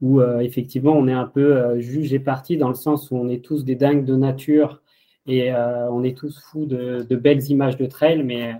où 0.00 0.20
euh, 0.20 0.40
effectivement 0.40 0.92
on 0.92 1.08
est 1.08 1.12
un 1.12 1.26
peu 1.26 1.56
euh, 1.56 1.80
juge 1.80 2.12
et 2.12 2.18
parti 2.18 2.56
dans 2.56 2.68
le 2.68 2.74
sens 2.74 3.10
où 3.10 3.16
on 3.16 3.28
est 3.28 3.44
tous 3.44 3.64
des 3.64 3.76
dingues 3.76 4.04
de 4.04 4.14
nature 4.16 4.82
et 5.26 5.52
euh, 5.52 5.90
on 5.90 6.04
est 6.04 6.16
tous 6.16 6.38
fous 6.38 6.66
de, 6.66 7.16
belles 7.16 7.42
images 7.50 7.76
de 7.76 7.86
trail, 7.86 8.22
mais, 8.22 8.54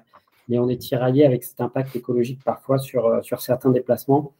mais 0.48 0.58
on 0.58 0.68
est 0.68 0.80
tiraillé 0.80 1.24
avec 1.24 1.44
cet 1.44 1.60
impact 1.60 1.94
écologique 1.94 2.40
parfois 2.44 2.78
sur, 2.78 3.24
sur 3.24 3.40
certains 3.40 3.70
déplacements. 3.70 4.32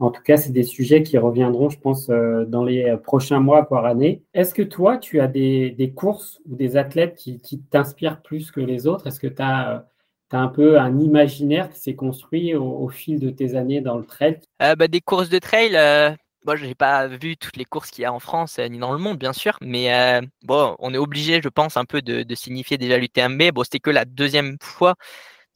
En 0.00 0.10
tout 0.10 0.22
cas, 0.22 0.36
c'est 0.36 0.50
des 0.50 0.64
sujets 0.64 1.04
qui 1.04 1.18
reviendront, 1.18 1.68
je 1.68 1.78
pense, 1.78 2.08
dans 2.08 2.64
les 2.64 2.96
prochains 2.96 3.38
mois, 3.38 3.64
voire 3.68 3.84
années. 3.84 4.22
Est-ce 4.32 4.52
que 4.52 4.62
toi, 4.62 4.96
tu 4.98 5.20
as 5.20 5.28
des, 5.28 5.92
courses 5.94 6.40
ou 6.50 6.56
des 6.56 6.76
athlètes 6.76 7.14
qui 7.14 7.60
t'inspirent 7.70 8.20
plus 8.22 8.50
que 8.50 8.60
les 8.60 8.88
autres? 8.88 9.06
Est-ce 9.06 9.20
que 9.20 9.28
tu 9.28 9.42
as 9.42 9.86
tu 10.34 10.40
un 10.40 10.48
peu 10.48 10.78
un 10.80 10.98
imaginaire 10.98 11.70
qui 11.70 11.78
s'est 11.78 11.94
construit 11.94 12.54
au, 12.54 12.88
fil 12.88 13.20
de 13.20 13.30
tes 13.30 13.54
années 13.54 13.80
dans 13.80 13.96
le 13.96 14.04
trail 14.04 14.40
euh, 14.62 14.74
bah, 14.74 14.88
Des 14.88 15.00
courses 15.00 15.28
de 15.28 15.38
trail, 15.38 15.76
euh, 15.76 16.10
moi 16.44 16.56
je 16.56 16.66
n'ai 16.66 16.74
pas 16.74 17.06
vu 17.06 17.36
toutes 17.36 17.56
les 17.56 17.64
courses 17.64 17.90
qu'il 17.90 18.02
y 18.02 18.04
a 18.04 18.12
en 18.12 18.18
France 18.18 18.58
euh, 18.58 18.66
ni 18.66 18.78
dans 18.78 18.92
le 18.92 18.98
monde, 18.98 19.18
bien 19.18 19.32
sûr, 19.32 19.56
mais 19.60 20.20
bon, 20.42 20.74
on 20.80 20.92
est 20.92 20.98
obligé, 20.98 21.40
je 21.42 21.48
pense, 21.48 21.76
un 21.76 21.84
peu 21.84 22.02
de, 22.02 22.34
signifier 22.34 22.78
déjà 22.78 22.98
l'UTMB. 22.98 23.52
Bon, 23.52 23.62
c'était 23.62 23.78
que 23.78 23.90
la 23.90 24.04
deuxième 24.04 24.56
fois 24.60 24.94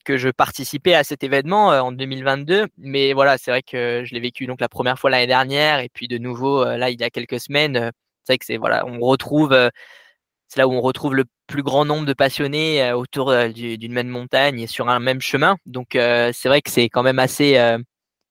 que 0.04 0.16
je 0.16 0.28
participais 0.30 0.94
à 0.94 1.04
cet 1.04 1.24
événement 1.24 1.68
en 1.68 1.92
2022, 1.92 2.66
mais 2.78 3.12
voilà, 3.12 3.36
c'est 3.36 3.50
vrai 3.50 3.62
que 3.62 4.04
je 4.04 4.14
l'ai 4.14 4.20
vécu 4.20 4.46
donc 4.46 4.60
la 4.60 4.68
première 4.68 4.98
fois 4.98 5.10
l'année 5.10 5.26
dernière 5.26 5.80
et 5.80 5.90
puis 5.92 6.08
de 6.08 6.18
nouveau 6.18 6.64
là 6.64 6.88
il 6.90 7.00
y 7.00 7.04
a 7.04 7.10
quelques 7.10 7.40
semaines. 7.40 7.90
c'est 8.24 8.32
vrai 8.32 8.38
que 8.38 8.46
c'est 8.46 8.56
voilà, 8.56 8.86
on 8.86 9.00
retrouve 9.00 9.54
c'est 10.48 10.58
là 10.58 10.66
où 10.66 10.72
on 10.72 10.80
retrouve 10.80 11.14
le 11.14 11.24
plus 11.46 11.62
grand 11.62 11.84
nombre 11.84 12.06
de 12.06 12.12
passionnés 12.14 12.82
euh, 12.82 12.96
autour 12.96 13.30
euh, 13.30 13.48
d'une 13.48 13.92
même 13.92 14.08
montagne 14.08 14.60
et 14.60 14.66
sur 14.66 14.88
un 14.88 14.98
même 14.98 15.20
chemin. 15.20 15.56
Donc 15.66 15.94
euh, 15.94 16.30
c'est 16.34 16.48
vrai 16.48 16.62
que 16.62 16.70
c'est 16.70 16.88
quand 16.88 17.02
même 17.02 17.18
assez 17.18 17.58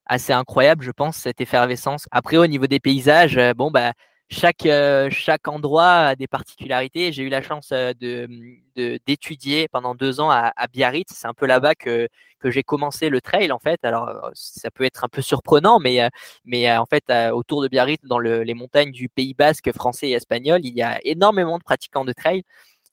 assez 0.10 0.32
incroyable, 0.32 0.84
je 0.86 0.92
pense, 0.92 1.18
cette 1.18 1.42
effervescence. 1.42 2.06
Après, 2.12 2.38
au 2.38 2.48
niveau 2.48 2.66
des 2.68 2.80
paysages, 2.80 3.38
bon 3.56 3.72
bah 3.72 3.92
chaque, 4.30 4.66
euh, 4.66 5.10
chaque 5.10 5.48
endroit 5.48 5.94
a 6.08 6.16
des 6.16 6.28
particularités. 6.28 7.12
J'ai 7.14 7.24
eu 7.24 7.30
la 7.30 7.42
chance 7.42 7.70
euh, 7.72 7.94
de, 8.00 9.00
d'étudier 9.06 9.68
pendant 9.70 9.96
deux 9.96 10.20
ans 10.20 10.30
à, 10.30 10.52
à 10.56 10.68
Biarritz. 10.68 11.10
C'est 11.14 11.28
un 11.28 11.34
peu 11.34 11.46
là-bas 11.46 11.76
que, 11.76 12.10
que 12.40 12.52
j'ai 12.52 12.64
commencé 12.64 13.10
le 13.10 13.22
trail 13.22 13.52
en 13.52 13.60
fait. 13.60 13.80
Alors 13.84 14.10
euh, 14.10 14.30
ça 14.34 14.70
peut 14.72 14.84
être 14.84 15.04
un 15.04 15.08
peu 15.08 15.22
surprenant, 15.22 15.80
mais, 15.80 16.10
mais 16.46 16.76
en 16.78 16.86
fait 16.86 17.06
autour 17.32 17.62
de 17.62 17.68
Biarritz, 17.68 18.02
dans 18.04 18.20
le, 18.20 18.44
les 18.44 18.54
montagnes 18.54 18.92
du 18.92 19.10
Pays 19.10 19.34
Basque 19.34 19.72
français 19.74 20.10
et 20.10 20.14
espagnol, 20.14 20.62
il 20.64 20.76
y 20.76 20.82
a 20.82 21.00
énormément 21.06 21.58
de 21.58 21.64
pratiquants 21.64 22.06
de 22.06 22.14
trail 22.14 22.44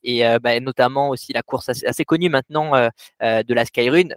et 0.05 0.23
bah, 0.42 0.59
notamment 0.61 1.09
aussi 1.09 1.33
la 1.33 1.42
course 1.42 1.68
assez, 1.68 1.87
assez 1.87 2.05
connue 2.05 2.29
maintenant 2.29 2.73
de 3.20 3.55
la 3.55 3.64
Skyrun 3.64 4.09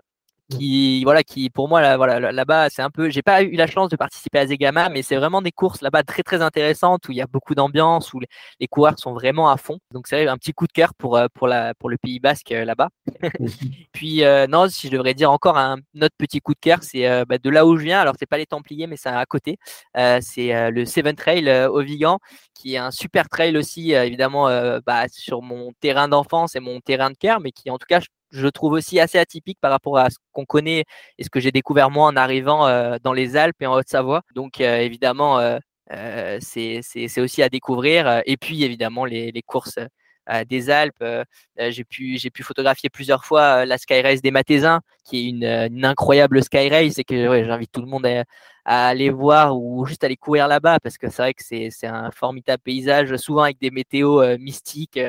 qui 0.49 1.03
voilà 1.03 1.23
qui 1.23 1.49
pour 1.49 1.67
moi 1.67 1.81
là, 1.81 1.97
voilà 1.97 2.31
là-bas 2.31 2.69
c'est 2.69 2.81
un 2.81 2.89
peu 2.89 3.09
j'ai 3.09 3.21
pas 3.21 3.43
eu 3.43 3.55
la 3.55 3.67
chance 3.67 3.89
de 3.89 3.95
participer 3.95 4.39
à 4.39 4.47
Zegama 4.47 4.89
mais 4.89 5.01
c'est 5.01 5.15
vraiment 5.15 5.41
des 5.41 5.51
courses 5.51 5.81
là-bas 5.81 6.03
très 6.03 6.23
très 6.23 6.41
intéressantes 6.41 7.07
où 7.07 7.11
il 7.11 7.17
y 7.17 7.21
a 7.21 7.27
beaucoup 7.27 7.55
d'ambiance 7.55 8.13
où 8.13 8.19
les, 8.19 8.67
coureurs 8.67 8.99
sont 8.99 9.13
vraiment 9.13 9.49
à 9.49 9.57
fond. 9.57 9.79
Donc 9.93 10.07
c'est 10.07 10.27
un 10.27 10.37
petit 10.37 10.53
coup 10.53 10.67
de 10.67 10.71
cœur 10.71 10.93
pour 10.93 11.17
euh, 11.17 11.27
pour 11.33 11.47
la 11.47 11.73
pour 11.75 11.89
le 11.89 11.97
Pays 11.97 12.19
Basque 12.19 12.51
euh, 12.51 12.65
là-bas. 12.65 12.89
Puis 13.93 14.23
euh, 14.23 14.47
non 14.47 14.67
si 14.69 14.87
je 14.87 14.91
devrais 14.93 15.13
dire 15.13 15.31
encore 15.31 15.57
un 15.57 15.77
autre 16.01 16.15
petit 16.17 16.39
coup 16.39 16.53
de 16.53 16.59
cœur 16.59 16.79
c'est 16.81 17.25
bah, 17.25 17.37
de 17.37 17.49
là 17.49 17.65
où 17.65 17.77
je 17.77 17.83
viens 17.83 17.99
alors 17.99 18.15
c'est 18.19 18.25
pas 18.25 18.37
les 18.37 18.45
Templiers 18.45 18.87
mais 18.87 18.97
c'est 18.97 19.09
à 19.09 19.25
côté 19.25 19.57
c'est 19.95 20.71
le 20.71 20.85
Seven 20.85 21.15
Trail 21.15 21.49
au 21.67 21.81
Vigan 21.81 22.19
qui 22.53 22.75
est 22.75 22.77
un 22.77 22.91
super 22.91 23.29
trail 23.29 23.57
aussi 23.57 23.91
évidemment 23.91 24.45
bah, 24.85 25.05
sur 25.09 25.41
mon 25.41 25.71
terrain 25.79 26.07
d'enfance 26.07 26.55
et 26.55 26.59
mon 26.59 26.79
terrain 26.81 27.09
de 27.09 27.17
cœur 27.17 27.39
mais 27.39 27.51
qui 27.51 27.69
en 27.69 27.77
tout 27.77 27.87
cas 27.87 27.99
je 27.99 28.07
trouve 28.49 28.73
aussi 28.73 28.99
assez 28.99 29.17
atypique 29.17 29.59
par 29.61 29.71
rapport 29.71 29.97
à 29.97 30.09
ce 30.09 30.17
qu'on 30.33 30.45
connaît 30.45 30.85
et 31.17 31.23
ce 31.23 31.29
que 31.29 31.39
j'ai 31.39 31.51
découvert 31.51 31.89
moi 31.89 32.07
en 32.07 32.15
arrivant 32.15 32.67
euh, 32.67 32.97
dans 33.03 33.13
les 33.13 33.35
Alpes 33.37 33.61
et 33.61 33.67
en 33.67 33.73
Haute-Savoie. 33.75 34.21
Donc 34.35 34.61
euh, 34.61 34.77
évidemment, 34.79 35.39
euh, 35.39 35.59
c'est 36.41 37.19
aussi 37.19 37.43
à 37.43 37.49
découvrir. 37.49 38.21
Et 38.25 38.37
puis 38.37 38.63
évidemment 38.63 39.05
les 39.05 39.43
courses 39.45 39.79
des 40.47 40.69
Alpes. 40.69 41.03
j'ai 41.57 41.83
pu 41.83 42.17
j'ai 42.17 42.29
pu 42.29 42.43
photographier 42.43 42.89
plusieurs 42.89 43.25
fois 43.25 43.65
la 43.65 43.77
Sky 43.77 44.01
Race 44.01 44.21
des 44.21 44.31
Matézins, 44.31 44.81
qui 45.03 45.17
est 45.17 45.29
une, 45.29 45.43
une 45.43 45.85
incroyable 45.85 46.43
Sky 46.43 46.69
Race 46.69 46.97
et 46.97 47.03
que 47.03 47.27
ouais, 47.29 47.45
j'invite 47.45 47.71
tout 47.71 47.81
le 47.81 47.87
monde 47.87 48.05
à, 48.05 48.23
aller 48.65 49.09
voir 49.09 49.57
ou 49.57 49.85
juste 49.85 50.03
aller 50.03 50.17
courir 50.17 50.47
là-bas 50.49 50.79
parce 50.81 50.97
que 50.97 51.09
c'est 51.09 51.21
vrai 51.21 51.33
que 51.33 51.43
c'est 51.43 51.87
un 51.87 52.11
formidable 52.11 52.61
paysage, 52.63 53.15
souvent 53.15 53.43
avec 53.43 53.59
des 53.59 53.71
météos 53.71 54.21
mystiques 54.37 54.99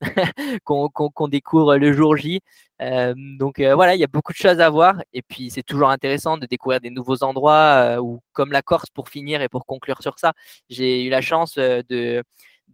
qu'on 0.64 1.28
découvre 1.28 1.76
le 1.76 1.92
jour 1.92 2.16
J. 2.16 2.40
Euh, 2.80 3.14
donc 3.38 3.60
euh, 3.60 3.74
voilà, 3.74 3.94
il 3.94 4.00
y 4.00 4.04
a 4.04 4.08
beaucoup 4.08 4.32
de 4.32 4.36
choses 4.36 4.60
à 4.60 4.68
voir 4.68 4.96
et 5.12 5.22
puis 5.22 5.50
c'est 5.50 5.62
toujours 5.62 5.90
intéressant 5.90 6.36
de 6.38 6.46
découvrir 6.46 6.80
des 6.80 6.90
nouveaux 6.90 7.22
endroits 7.22 7.96
euh, 7.96 8.00
ou 8.00 8.20
comme 8.32 8.50
la 8.50 8.62
Corse 8.62 8.90
pour 8.90 9.08
finir 9.08 9.42
et 9.42 9.48
pour 9.48 9.64
conclure 9.66 10.02
sur 10.02 10.18
ça. 10.18 10.32
J'ai 10.68 11.04
eu 11.04 11.08
la 11.08 11.20
chance 11.20 11.54
de 11.56 12.22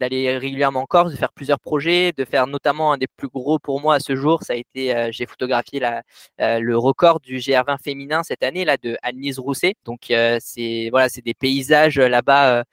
d'aller 0.00 0.36
régulièrement 0.38 0.80
en 0.80 0.86
Corse, 0.86 1.12
de 1.12 1.16
faire 1.16 1.32
plusieurs 1.32 1.60
projets, 1.60 2.12
de 2.16 2.24
faire 2.24 2.46
notamment 2.46 2.92
un 2.92 2.98
des 2.98 3.06
plus 3.06 3.28
gros 3.28 3.58
pour 3.58 3.80
moi 3.80 3.96
à 3.96 4.00
ce 4.00 4.16
jour, 4.16 4.42
ça 4.42 4.54
a 4.54 4.56
été, 4.56 5.10
j'ai 5.12 5.26
photographié 5.26 5.80
la, 5.80 6.02
le 6.38 6.76
record 6.76 7.20
du 7.20 7.36
GR20 7.38 7.82
féminin 7.82 8.22
cette 8.22 8.42
année 8.42 8.64
là 8.64 8.76
de 8.76 8.96
Annelise 9.02 9.38
Rousset. 9.38 9.74
Donc 9.84 10.06
c'est 10.40 10.88
voilà, 10.90 11.08
c'est 11.08 11.24
des 11.24 11.34
paysages 11.34 11.98
là-bas 11.98 12.64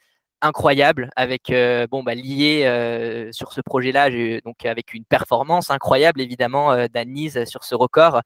incroyable 0.41 1.09
avec 1.15 1.49
euh, 1.49 1.87
bon 1.87 2.03
bah 2.03 2.15
lié 2.15 2.63
euh, 2.65 3.31
sur 3.31 3.53
ce 3.53 3.61
projet-là. 3.61 4.09
Donc 4.41 4.65
avec 4.65 4.93
une 4.93 5.05
performance 5.05 5.71
incroyable 5.71 6.21
évidemment 6.21 6.71
euh, 6.71 6.87
d'Anise 6.87 7.45
sur 7.45 7.63
ce 7.63 7.75
record. 7.75 8.21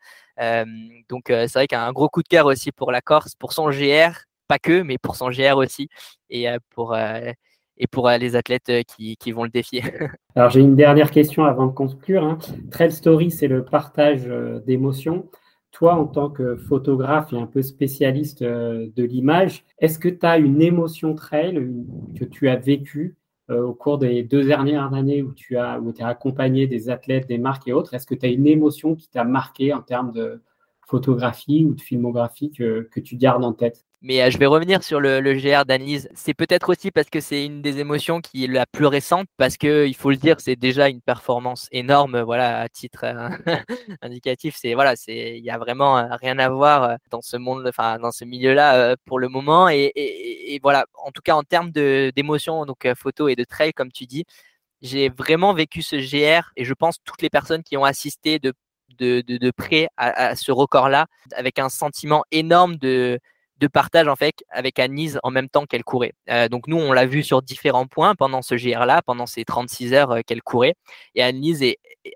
Donc 1.10 1.26
c'est 1.28 1.54
vrai 1.54 1.68
qu'un 1.68 1.92
gros 1.92 2.10
coup 2.10 2.24
de 2.24 2.28
cœur 2.28 2.48
aussi 2.48 2.72
pour 2.72 2.92
la 2.92 3.02
Corse 3.02 3.36
pour 3.36 3.54
son 3.54 3.70
GR 3.70 4.26
pas 4.48 4.60
que 4.60 4.82
mais 4.82 4.98
pour 4.98 5.16
son 5.16 5.30
GR 5.30 5.58
aussi. 5.58 5.90
Et 6.30 6.48
pour 6.72 6.96
et 7.82 7.88
pour 7.88 8.08
les 8.10 8.38
athlètes 8.38 8.72
qui, 8.88 9.18
qui, 9.18 9.32
vont 9.34 9.44
le 9.44 9.50
défier. 9.50 9.84
Alors 10.36 10.50
j'ai 10.50 10.62
une 10.62 10.76
dernière 10.76 11.12
question 11.12 11.44
avant 11.44 11.66
de 11.66 11.74
conclure. 11.74 12.24
Hein. 12.24 12.38
Trail 12.70 12.92
Story, 12.94 13.32
c'est 13.32 13.48
le 13.50 13.66
partage 13.66 14.26
d'émotions 14.66 15.28
toi, 15.72 15.96
en 15.96 16.06
tant 16.06 16.30
que 16.30 16.58
photographe 16.58 17.34
et 17.34 17.38
un 17.38 17.48
peu 17.48 17.62
spécialiste 17.62 18.42
euh, 18.42 18.90
de 18.96 19.04
l'image, 19.04 19.66
est-ce 19.80 20.00
que 20.00 20.10
tu 20.10 20.26
as 20.26 20.38
une 20.38 20.62
émotion 20.62 21.16
trail 21.16 21.74
que 22.20 22.26
tu 22.26 22.50
as 22.50 22.58
vécue 22.58 23.16
euh, 23.50 23.64
au 23.64 23.74
cours 23.74 23.98
des 23.98 24.24
deux 24.24 24.44
dernières 24.44 24.94
années 24.94 25.22
où 25.22 25.34
tu 25.34 25.58
as, 25.58 25.80
où 25.80 25.94
accompagné 26.00 26.68
des 26.68 26.90
athlètes, 26.90 27.28
des 27.28 27.38
marques 27.38 27.68
et 27.68 27.74
autres? 27.74 27.94
Est-ce 27.94 28.06
que 28.06 28.16
tu 28.16 28.26
as 28.26 28.30
une 28.30 28.48
émotion 28.48 28.96
qui 28.96 29.10
t'a 29.10 29.24
marqué 29.24 29.74
en 29.74 29.82
termes 29.82 30.12
de 30.12 30.44
photographie 30.88 31.64
ou 31.66 31.74
de 31.74 31.82
filmographie 31.82 32.52
que 32.52 33.00
tu 33.00 33.16
gardes 33.16 33.46
en 33.46 33.54
tête? 33.54 33.86
Mais 34.04 34.32
je 34.32 34.38
vais 34.40 34.48
revenir 34.48 34.84
sur 34.84 35.00
le, 35.00 35.20
le 35.20 35.36
GR 35.36 35.64
d'Anne-Lise. 35.64 36.10
C'est 36.16 36.34
peut-être 36.34 36.70
aussi 36.70 36.90
parce 36.90 37.10
que 37.10 37.20
c'est 37.20 37.46
une 37.46 37.62
des 37.62 37.78
émotions 37.78 38.20
qui 38.20 38.46
est 38.46 38.48
la 38.48 38.66
plus 38.66 38.88
récente, 38.88 39.28
parce 39.38 39.58
que 39.58 39.86
il 39.86 39.96
faut 39.96 40.10
le 40.10 40.18
dire, 40.18 40.40
c'est 40.40 40.56
déjà 40.56 40.90
une 40.90 41.02
performance 41.02 41.68
énorme. 41.72 42.20
Voilà, 42.22 42.62
à 42.62 42.70
titre 42.70 43.06
indicatif, 44.02 44.56
c'est 44.58 44.74
voilà, 44.74 44.96
c'est 44.96 45.38
il 45.38 45.44
y 45.44 45.52
a 45.52 45.60
vraiment 45.60 46.08
rien 46.20 46.40
à 46.40 46.50
voir 46.50 46.98
dans 47.12 47.22
ce 47.22 47.38
monde, 47.38 47.66
enfin 47.68 48.00
dans 48.00 48.12
ce 48.12 48.26
milieu-là 48.26 48.96
pour 49.06 49.20
le 49.20 49.30
moment. 49.30 49.70
Et, 49.70 49.92
et, 49.96 50.56
et, 50.56 50.60
voilà, 50.64 50.86
en 50.96 51.12
tout 51.12 51.22
cas 51.22 51.36
en 51.36 51.44
termes 51.44 51.72
d'émotion, 51.72 52.66
donc 52.66 52.88
photo 52.96 53.28
et 53.28 53.36
de 53.36 53.44
trail, 53.44 53.72
comme 53.74 53.92
tu 53.92 54.06
dis, 54.08 54.26
j'ai 54.82 55.10
vraiment 55.10 55.54
vécu 55.54 55.82
ce 55.82 55.96
GR 55.96 56.52
et 56.58 56.66
je 56.66 56.74
pense 56.74 56.98
toutes 57.04 57.22
les 57.22 57.30
personnes 57.30 57.64
qui 57.64 57.78
ont 57.78 57.84
assisté 57.84 58.40
de, 58.40 58.54
de, 58.98 59.22
de, 59.22 59.52
près 59.52 59.88
à, 59.98 60.36
ce 60.36 60.52
record-là 60.52 61.08
avec 61.36 61.60
un 61.60 61.70
sentiment 61.70 62.24
énorme 62.32 62.78
de, 62.78 63.20
de 63.62 63.68
partage 63.68 64.08
en 64.08 64.16
fait 64.16 64.44
avec 64.50 64.80
Anise 64.80 65.20
en 65.24 65.30
même 65.32 65.48
temps 65.48 65.66
qu'elle 65.66 65.84
courait. 65.84 66.14
Euh, 66.30 66.50
donc 66.50 66.68
nous, 66.68 66.78
on 66.78 66.92
l'a 66.92 67.06
vu 67.06 67.24
sur 67.24 67.42
différents 67.44 67.86
points 67.86 68.16
pendant 68.16 68.42
ce 68.42 68.56
GR-là, 68.56 69.02
pendant 69.06 69.28
ces 69.28 69.46
36 69.46 69.94
heures 69.94 70.12
euh, 70.12 70.22
qu'elle 70.26 70.42
courait. 70.42 70.74
Et 71.16 71.22
Anise 71.22 71.64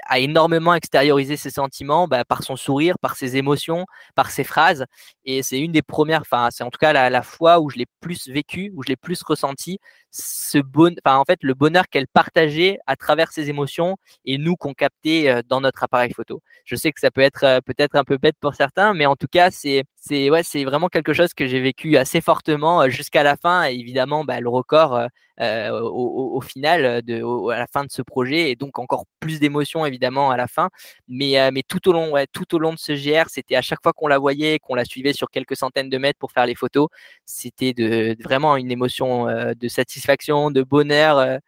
a 0.08 0.20
énormément 0.20 0.74
extériorisé 0.74 1.38
ses 1.38 1.52
sentiments 1.52 2.08
bah, 2.08 2.26
par 2.26 2.42
son 2.42 2.56
sourire, 2.56 2.98
par 3.00 3.16
ses 3.16 3.38
émotions, 3.38 3.86
par 4.16 4.32
ses 4.32 4.44
phrases. 4.44 4.86
Et 5.24 5.44
c'est 5.44 5.60
une 5.60 5.72
des 5.72 5.84
premières, 5.84 6.22
enfin 6.22 6.50
c'est 6.52 6.64
en 6.64 6.72
tout 6.72 6.80
cas 6.80 6.94
la, 6.94 7.12
la 7.12 7.22
fois 7.22 7.60
où 7.60 7.70
je 7.70 7.78
l'ai 7.78 7.86
plus 8.02 8.28
vécu, 8.28 8.72
où 8.76 8.84
je 8.84 8.90
l'ai 8.90 8.96
plus 8.96 9.22
ressenti, 9.22 9.78
ce 10.12 10.58
bon, 10.58 10.96
en 11.06 11.26
fait 11.26 11.40
le 11.44 11.54
bonheur 11.54 11.86
qu'elle 11.92 12.08
partageait 12.08 12.80
à 12.88 12.96
travers 12.96 13.32
ses 13.32 13.50
émotions 13.50 13.98
et 14.24 14.38
nous 14.40 14.56
qu'on 14.56 14.74
captait 14.74 15.30
euh, 15.30 15.42
dans 15.48 15.62
notre 15.62 15.84
appareil 15.84 16.14
photo. 16.14 16.42
Je 16.64 16.76
sais 16.76 16.92
que 16.92 17.00
ça 17.00 17.12
peut 17.12 17.22
être 17.22 17.60
peut-être 17.66 17.96
un 17.96 18.04
peu 18.04 18.18
bête 18.18 18.36
pour 18.40 18.56
certains, 18.56 18.94
mais 18.96 19.06
en 19.06 19.16
tout 19.16 19.28
cas 19.28 19.52
c'est 19.52 19.84
c'est 20.08 20.30
ouais 20.30 20.44
c'est 20.44 20.64
vraiment 20.66 20.88
quelque 20.88 21.14
chose 21.14 21.34
que 21.34 21.48
j'ai 21.48 21.60
vécu 21.60 21.98
assez 21.98 22.22
fortement 22.22 22.88
jusqu'à 22.90 23.24
la 23.24 23.38
fin. 23.38 23.64
évidemment, 23.64 24.24
bah, 24.24 24.40
le 24.40 24.50
record 24.50 25.08
euh, 25.42 25.82
au, 25.82 26.40
final, 26.42 27.02
de, 27.02 27.22
à 27.52 27.60
la 27.60 27.68
fin 27.68 27.84
de 27.84 27.92
ce 27.92 28.02
projet, 28.02 28.52
et 28.52 28.56
donc 28.56 28.80
encore 28.80 29.06
plus 29.20 29.40
d'émotions 29.40 29.86
évidemment 29.86 30.32
à 30.32 30.38
la 30.38 30.48
fin. 30.48 30.70
Mais, 31.08 31.52
mais 31.52 31.64
tout 31.68 31.90
au 31.90 31.94
long, 31.94 32.12
ouais, 32.12 32.28
tout 32.32 32.56
au 32.56 32.60
long 32.60 32.74
de 32.74 32.78
ce 32.78 32.94
GR, 32.94 33.30
c'était 33.30 33.56
à 33.56 33.62
chaque 33.62 33.82
fois 33.84 33.94
qu'on 33.94 34.08
la 34.08 34.20
voyait, 34.20 34.60
qu'on 34.60 34.76
la 34.76 34.86
suivait 34.86 35.14
sur 35.14 35.30
quelques 35.30 35.56
centaines 35.58 35.90
de 35.90 35.98
mètres 35.98 36.20
pour 36.20 36.32
faire 36.32 36.46
les 36.46 36.56
photos, 36.56 36.88
c'était 37.26 37.74
de, 37.74 38.16
vraiment 38.24 38.58
une 38.58 38.72
émotion 38.72 39.26
de 39.26 39.68
satisfaction, 39.68 40.52
de 40.52 40.64
bonheur 40.64 41.40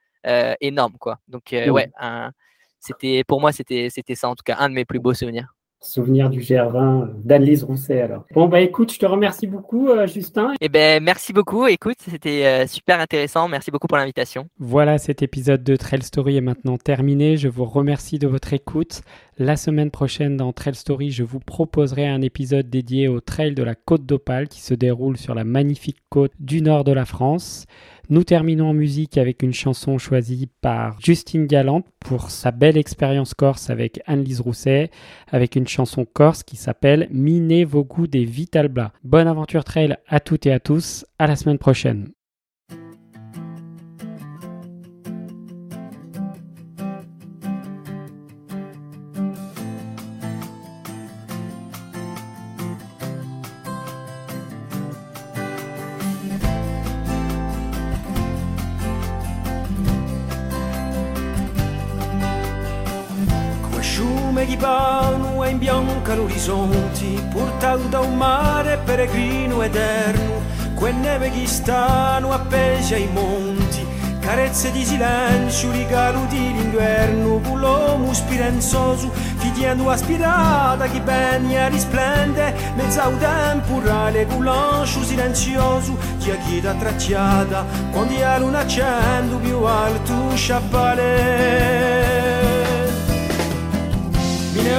énorme, 0.61 0.97
quoi. 0.99 1.19
Donc 1.27 1.53
mmh. 1.53 1.69
ouais, 1.69 1.89
c'était 2.79 3.23
pour 3.23 3.41
moi 3.41 3.51
c'était 3.51 3.89
c'était 3.89 4.15
ça 4.15 4.29
en 4.29 4.35
tout 4.35 4.43
cas 4.43 4.57
un 4.59 4.69
de 4.69 4.73
mes 4.75 4.85
plus 4.85 4.99
beaux 4.99 5.13
souvenirs. 5.13 5.56
Souvenir 5.79 6.31
du 6.31 6.39
GR20 6.39 7.03
euh, 7.03 7.05
d'Annelise 7.23 7.63
Rousset 7.63 8.01
alors. 8.01 8.25
Bon 8.33 8.47
bah 8.47 8.61
écoute, 8.61 8.91
je 8.91 8.97
te 8.97 9.05
remercie 9.05 9.45
beaucoup 9.45 9.89
euh, 9.89 10.07
Justin. 10.07 10.53
Eh 10.59 10.69
ben 10.69 11.03
merci 11.03 11.33
beaucoup, 11.33 11.67
écoute, 11.67 11.97
c'était 11.99 12.45
euh, 12.45 12.67
super 12.67 12.99
intéressant, 12.99 13.47
merci 13.47 13.69
beaucoup 13.69 13.85
pour 13.85 13.97
l'invitation. 13.97 14.47
Voilà, 14.59 14.97
cet 14.97 15.21
épisode 15.21 15.63
de 15.63 15.75
Trail 15.75 16.01
Story 16.01 16.37
est 16.37 16.41
maintenant 16.41 16.77
terminé, 16.77 17.37
je 17.37 17.47
vous 17.47 17.65
remercie 17.65 18.17
de 18.17 18.27
votre 18.27 18.53
écoute. 18.53 19.01
La 19.37 19.55
semaine 19.55 19.91
prochaine 19.91 20.35
dans 20.35 20.51
Trail 20.51 20.73
Story, 20.73 21.11
je 21.11 21.23
vous 21.23 21.39
proposerai 21.39 22.07
un 22.07 22.23
épisode 22.23 22.71
dédié 22.71 23.07
au 23.07 23.19
trail 23.19 23.53
de 23.53 23.61
la 23.61 23.75
Côte 23.75 24.03
d'Opale 24.03 24.47
qui 24.47 24.61
se 24.61 24.73
déroule 24.73 25.15
sur 25.15 25.35
la 25.35 25.43
magnifique 25.43 25.99
côte 26.09 26.33
du 26.39 26.63
nord 26.63 26.85
de 26.85 26.91
la 26.91 27.05
France. 27.05 27.65
Nous 28.09 28.23
terminons 28.23 28.69
en 28.69 28.73
musique 28.73 29.17
avec 29.17 29.43
une 29.43 29.53
chanson 29.53 29.97
choisie 29.97 30.47
par 30.61 30.97
Justine 31.01 31.45
Galante 31.45 31.85
pour 31.99 32.31
sa 32.31 32.51
belle 32.51 32.77
expérience 32.77 33.33
corse 33.33 33.69
avec 33.69 33.99
Anne-Lise 34.05 34.39
Rousset, 34.39 34.91
avec 35.29 35.57
une 35.57 35.67
chanson 35.67 36.05
corse 36.05 36.43
qui 36.43 36.55
s'appelle 36.55 37.09
Minez 37.11 37.65
vos 37.65 37.83
goûts 37.83 38.07
des 38.07 38.23
Vitalbla. 38.23 38.93
Bonne 39.03 39.27
aventure 39.27 39.65
trail 39.65 39.97
à 40.07 40.21
toutes 40.21 40.45
et 40.45 40.53
à 40.53 40.61
tous, 40.61 41.05
à 41.19 41.27
la 41.27 41.35
semaine 41.35 41.57
prochaine. 41.57 42.07
E 64.59 65.49
in 65.49 65.59
bianca 65.59 66.15
l'orizzonti, 66.15 67.25
portato 67.31 67.83
da 67.87 67.99
un 67.99 68.17
mare 68.17 68.79
peregrino 68.83 69.61
eterno, 69.61 70.41
quel 70.73 70.95
neve 70.95 71.31
che 71.31 71.45
stanno 71.45 72.33
appesi 72.33 72.95
ai 72.95 73.07
monti, 73.13 73.85
carezze 74.19 74.71
di 74.71 74.83
silenzio, 74.83 75.71
regalo 75.71 76.25
di 76.27 76.51
l'inverno, 76.53 77.39
l'uomo 77.53 78.13
spirenzoso, 78.13 79.09
fidiendo 79.37 79.89
aspirata 79.89 80.87
che 80.87 80.99
bene 80.99 81.69
risplende, 81.69 82.53
mezza 82.75 83.09
temporale, 83.17 84.25
con 84.25 84.43
l'ancio 84.43 85.03
silenzioso, 85.03 85.97
chi 86.17 86.35
chieda 86.45 86.73
tracciata, 86.73 87.63
quando 87.91 88.17
la 88.17 88.37
luna 88.37 88.59
accende 88.59 89.35
più 89.37 89.63
alto 89.63 90.35
sciappale. 90.35 91.96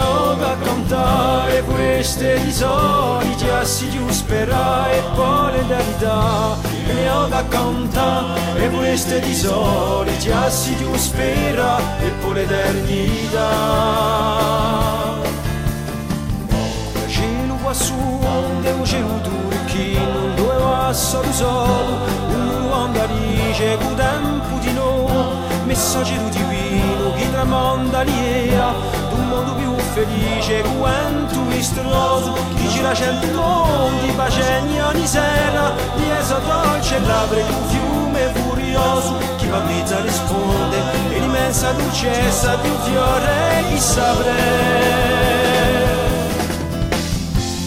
Ho 0.01 0.35
da 0.35 0.57
cantare 0.63 1.63
queste 1.63 2.37
risori, 2.43 3.37
già 3.37 3.65
si 3.65 3.91
giuspera 3.91 4.91
e 4.91 5.03
poi 5.15 5.53
le 5.53 5.63
verità. 5.63 6.57
Mi 6.87 6.95
ne 6.95 7.11
ho 7.11 7.27
da 7.27 7.45
cantare 7.49 8.71
queste 8.71 9.19
risori, 9.21 10.19
già 10.19 10.49
si 10.49 10.77
giuspera 10.77 11.79
e 12.01 12.09
poi 12.21 12.35
l'eternità. 12.35 13.47
Cielo 17.09 17.55
quassù, 17.63 17.95
onde 17.95 18.71
un 18.71 18.85
cielo 18.85 19.21
turchino, 19.21 20.35
due 20.37 20.55
passo 20.57 21.21
di 21.21 21.33
solo, 21.33 21.99
un 22.29 22.67
uomo 22.69 23.07
dice, 23.07 23.77
con 23.79 23.95
tempo 23.95 24.59
di 24.61 24.73
no, 24.73 25.09
messaggero 25.65 26.29
divino, 26.29 27.15
chi 27.17 27.31
tramonda 27.31 28.03
più 28.05 28.98
felice 29.93 30.63
quanto 30.79 31.41
misterioso 31.43 32.33
chi 32.57 32.69
gira 32.69 32.95
cento 32.95 33.41
mondi 33.41 34.11
pacegni 34.13 34.81
ogni 34.81 35.07
sera 35.07 35.73
di 35.97 36.09
esso 36.11 36.39
dolce 36.47 36.99
labbra 37.01 37.41
di 37.41 37.53
un 37.53 37.69
fiume 37.69 38.33
furioso 38.35 39.19
chi 39.37 39.47
va 39.49 39.61
mezza 39.61 40.01
risponde 40.01 40.77
e 41.11 41.19
l'immensa 41.19 41.73
dolcezza 41.73 42.57
di 42.57 42.69
un 42.69 42.79
fiore 42.83 43.65
chi 43.69 43.79
saprei 43.79 44.37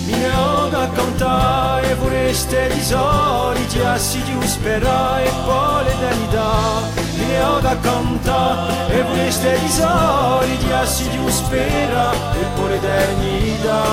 mi 0.05 0.17
ne 0.17 0.31
ho 0.35 0.67
da 0.69 0.87
contare 0.95 1.95
foreste 1.95 2.69
di 2.73 2.81
soli 2.83 3.67
giassi 3.67 4.21
di 4.23 4.47
spera 4.47 5.21
e 5.21 5.31
poi 5.45 5.83
l'eternità 5.83 7.10
ne 7.31 7.43
ho 7.43 7.59
da 7.59 7.77
cantare 7.79 8.99
e 8.99 9.03
queste 9.03 9.57
risori 9.57 10.57
di 10.57 10.71
assi 10.71 11.09
di 11.09 11.31
spera 11.31 12.11
e 12.11 12.45
pure 12.55 12.73
l'eternità 12.73 13.83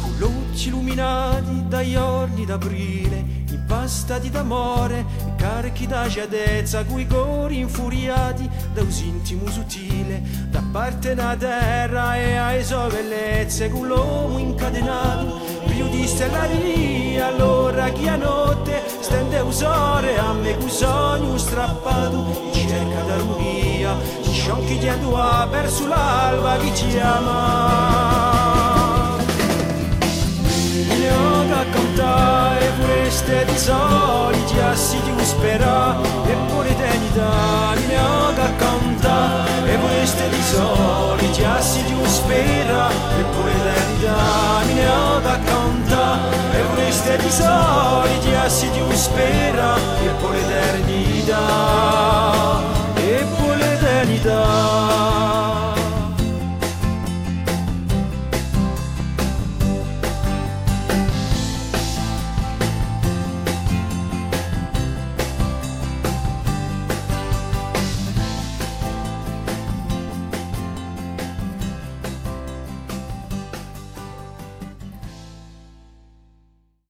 con 0.00 0.14
luci 0.18 0.68
illuminati 0.68 1.64
dagli 1.68 1.94
orni 1.94 2.46
d'aprile 2.46 3.36
impastati 3.50 4.30
d'amore, 4.30 5.04
carichi 5.36 5.86
da 5.86 6.06
giadezza, 6.08 6.84
cui 6.84 7.06
cori 7.06 7.58
infuriati 7.58 8.48
da 8.72 8.80
un 8.80 8.90
intimo 9.02 9.46
sottile, 9.50 10.22
da 10.48 10.62
parte 10.72 11.14
da 11.14 11.36
terra 11.36 12.16
e 12.16 12.36
ai 12.36 12.64
sue 12.64 12.88
bellezze, 12.90 13.68
con 13.68 13.86
l'uomo 13.86 14.38
incatenato, 14.38 15.47
udisse 15.80 16.28
la 16.30 16.44
ria, 16.44 17.26
allora 17.26 17.88
chi 17.90 18.08
a 18.08 18.16
notte 18.16 18.82
stende 19.00 19.40
usore 19.40 20.18
a 20.18 20.32
me 20.32 20.54
bisogno 20.54 21.36
strappato 21.36 22.24
in 22.52 22.68
cerca 22.68 23.00
d'armonia, 23.02 23.96
sciocchi 24.22 24.78
di 24.78 24.88
adua 24.88 25.46
verso 25.50 25.86
l'alba 25.86 26.56
chi 26.58 26.74
ci 26.74 26.98
ama. 26.98 28.36
Io 31.00 31.48
raccontare 31.48 32.70
vorreste 32.78 33.44
di 33.44 33.58
soli, 33.58 34.44
già 34.46 34.74
si 34.74 35.00
ti 35.02 35.24
spera, 35.24 35.96
eppure 36.26 36.76
tenita, 36.76 37.74
io 37.88 38.34
raccontare 38.34 39.72
e 39.72 39.76
vorreste 39.76 40.28
di 40.28 40.42
soli, 40.42 41.32
già 41.32 41.60
si 41.60 41.84
ti 41.84 41.94
spera, 42.04 42.88
eppure 43.18 43.52
tenita, 43.52 44.16
io 44.74 45.20
raccontare 45.20 45.57
soli 47.38 48.18
di 48.18 48.32
essi 48.32 48.68
di 48.70 48.80
spera 48.96 49.76
e 49.76 50.08
poi 50.20 50.36
l'eternità 50.36 51.44
e 52.96 53.26
poi 53.36 53.56
l'eternità 53.56 54.77